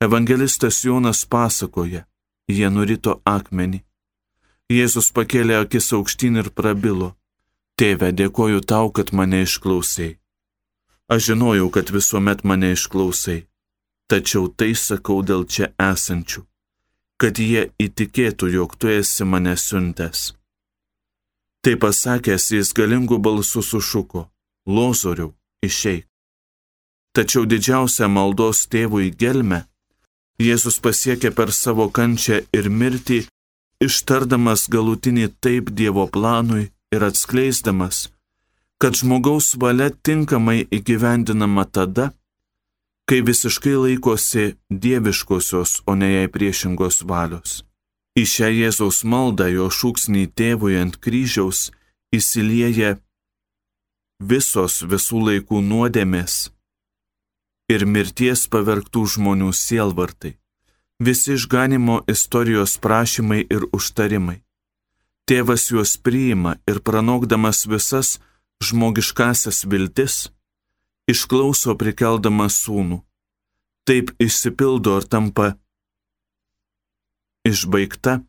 Evangelistas 0.00 0.78
Jonas 0.86 1.24
pasakoja, 1.26 2.04
jie 2.48 2.70
nurito 2.70 3.18
akmenį. 3.26 3.82
Jėzus 4.68 5.08
pakėlė 5.16 5.62
akis 5.62 5.92
aukštyn 5.96 6.42
ir 6.42 6.48
prabilo. 6.52 7.14
Tėve, 7.80 8.10
dėkoju 8.12 8.60
tau, 8.68 8.90
kad 8.92 9.14
mane 9.16 9.44
išklausai. 9.46 10.18
Aš 11.08 11.30
žinojau, 11.30 11.70
kad 11.72 11.88
visuomet 11.94 12.42
mane 12.44 12.74
išklausai, 12.74 13.46
tačiau 14.12 14.50
tai 14.52 14.74
sakau 14.76 15.22
dėl 15.24 15.46
čia 15.48 15.70
esančių, 15.80 16.42
kad 17.16 17.40
jie 17.40 17.70
įtikėtų, 17.80 18.50
jog 18.56 18.76
tu 18.76 18.90
esi 18.92 19.24
mane 19.24 19.54
siuntęs. 19.56 20.34
Tai 21.64 21.74
pasakęs, 21.80 22.50
jis 22.58 22.74
galingų 22.76 23.16
balsų 23.24 23.64
sušuko, 23.70 24.26
Lozoriau, 24.68 25.32
išeik. 25.64 26.04
Tačiau 27.16 27.48
didžiausią 27.48 28.06
maldos 28.12 28.66
tėvui 28.68 29.08
gelmę 29.16 29.64
Jėzus 30.38 30.76
pasiekė 30.78 31.32
per 31.34 31.50
savo 31.50 31.88
kančią 31.90 32.36
ir 32.54 32.68
mirtį, 32.70 33.24
ištardamas 33.84 34.66
galutinį 34.72 35.28
taip 35.42 35.70
Dievo 35.70 36.06
planui 36.10 36.70
ir 36.94 37.04
atskleisdamas, 37.04 38.08
kad 38.78 38.96
žmogaus 38.98 39.54
valia 39.60 39.90
tinkamai 39.90 40.66
įgyvendinama 40.70 41.64
tada, 41.66 42.12
kai 43.08 43.22
visiškai 43.24 43.76
laikosi 43.84 44.54
dieviškosios, 44.70 45.82
o 45.88 45.94
ne 45.94 46.08
jai 46.12 46.28
priešingos 46.34 47.02
valios. 47.08 47.62
Į 48.18 48.24
šią 48.32 48.48
Jėzaus 48.52 49.04
maldą 49.06 49.46
jo 49.48 49.68
šūksnį 49.78 50.24
tėvui 50.38 50.74
ant 50.80 50.98
kryžiaus 50.98 51.68
įsilieja 52.14 52.96
visos 54.18 54.82
visų 54.90 55.22
laikų 55.28 55.62
nuodėmės 55.62 56.48
ir 57.70 57.84
mirties 57.86 58.46
pavergtų 58.50 59.04
žmonių 59.14 59.52
sielvartai, 59.54 60.34
visi 60.98 61.32
išganimo 61.32 62.02
istorijos 62.08 62.78
prašymai 62.78 63.46
ir 63.50 63.66
užtarimai. 63.72 64.40
Tėvas 65.28 65.68
juos 65.70 65.96
priima 65.96 66.56
ir 66.70 66.80
pranokdamas 66.80 67.66
visas 67.66 68.16
žmogiškasias 68.64 69.64
viltis, 69.70 70.30
išklauso 71.10 71.76
prikeldamas 71.78 72.56
sūnų. 72.64 73.02
Taip 73.86 74.10
išsipildo 74.20 74.96
ir 75.00 75.06
tampa 75.08 75.52
išbaigta 77.48 78.20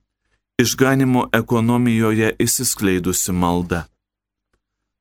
išganimo 0.59 1.29
ekonomijoje 1.33 2.35
įsiskleidusi 2.45 3.31
malda. 3.31 3.85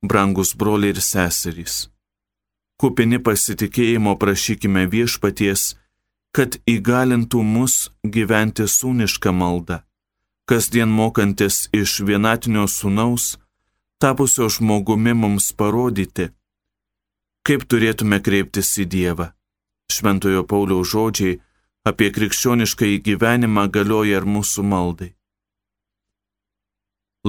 Brangus 0.03 0.53
broliai 0.55 0.95
ir 0.95 1.01
seserys, 1.03 1.89
kupini 2.79 3.19
pasitikėjimo 3.19 4.15
prašykime 4.21 4.85
viešpaties, 4.93 5.75
kad 6.35 6.59
įgalintų 6.69 7.43
mus 7.43 7.89
gyventi 8.03 8.67
sūnišką 8.69 9.33
maldą 9.35 9.83
kasdien 10.49 10.89
mokantis 10.89 11.67
iš 11.77 11.99
vienatinio 12.07 12.63
sūnaus, 12.65 13.25
tapusio 14.01 14.47
žmogumi 14.49 15.13
mums 15.13 15.51
parodyti, 15.59 16.25
kaip 17.45 17.67
turėtume 17.69 18.17
kreiptis 18.25 18.71
į 18.81 18.85
Dievą. 18.95 19.27
Šventojo 19.93 20.41
Pauliaus 20.49 20.89
žodžiai 20.93 21.37
apie 21.89 22.09
krikščionišką 22.15 22.89
įgyvenimą 22.95 23.67
galioja 23.75 24.21
ir 24.21 24.25
mūsų 24.25 24.65
maldai. 24.71 25.11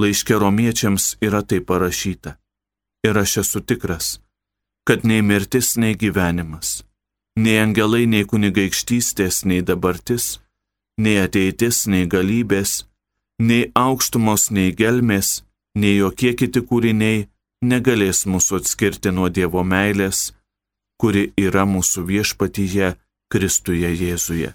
Laiške 0.01 0.41
romiečiams 0.41 1.15
yra 1.21 1.43
tai 1.45 1.61
parašyta. 1.61 2.39
Ir 3.05 3.17
aš 3.21 3.37
esu 3.43 3.61
tikras, 3.61 4.15
kad 4.87 5.05
nei 5.05 5.21
mirtis, 5.21 5.75
nei 5.77 5.93
gyvenimas, 5.93 6.81
nei 7.39 7.59
angelai, 7.61 8.05
nei 8.05 8.25
kunigaikštystės, 8.27 9.43
nei 9.45 9.61
dabartis, 9.63 10.39
nei 10.97 11.17
ateitis, 11.21 11.85
nei 11.87 12.07
galybės, 12.07 12.85
nei 13.39 13.71
aukštumos, 13.75 14.49
nei 14.51 14.73
gelmės, 14.75 15.41
nei 15.75 15.97
jokie 15.97 16.33
kiti 16.35 16.61
kūriniai 16.67 17.27
negalės 17.63 18.25
mūsų 18.25 18.61
atskirti 18.61 19.13
nuo 19.15 19.29
Dievo 19.29 19.63
meilės, 19.63 20.31
kuri 20.99 21.31
yra 21.37 21.65
mūsų 21.65 22.05
viešpatyje 22.09 22.95
Kristuje 23.31 23.89
Jėzuje. 23.95 24.53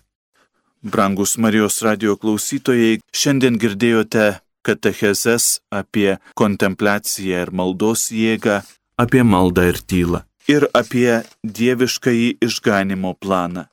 Brangus 0.86 1.34
Marijos 1.40 1.80
radio 1.82 2.14
klausytojai, 2.20 3.00
šiandien 3.10 3.56
girdėjote 3.58 4.26
katechezes 4.66 5.60
apie 5.74 6.18
kontempliaciją 6.38 7.46
ir 7.46 7.50
maldos 7.50 8.10
jėgą, 8.14 8.60
apie 9.00 9.22
maldą 9.26 9.66
ir 9.72 9.80
tylą 9.82 10.22
ir 10.50 10.66
apie 10.80 11.22
dieviškąjį 11.58 12.28
išganimo 12.46 13.14
planą. 13.22 13.66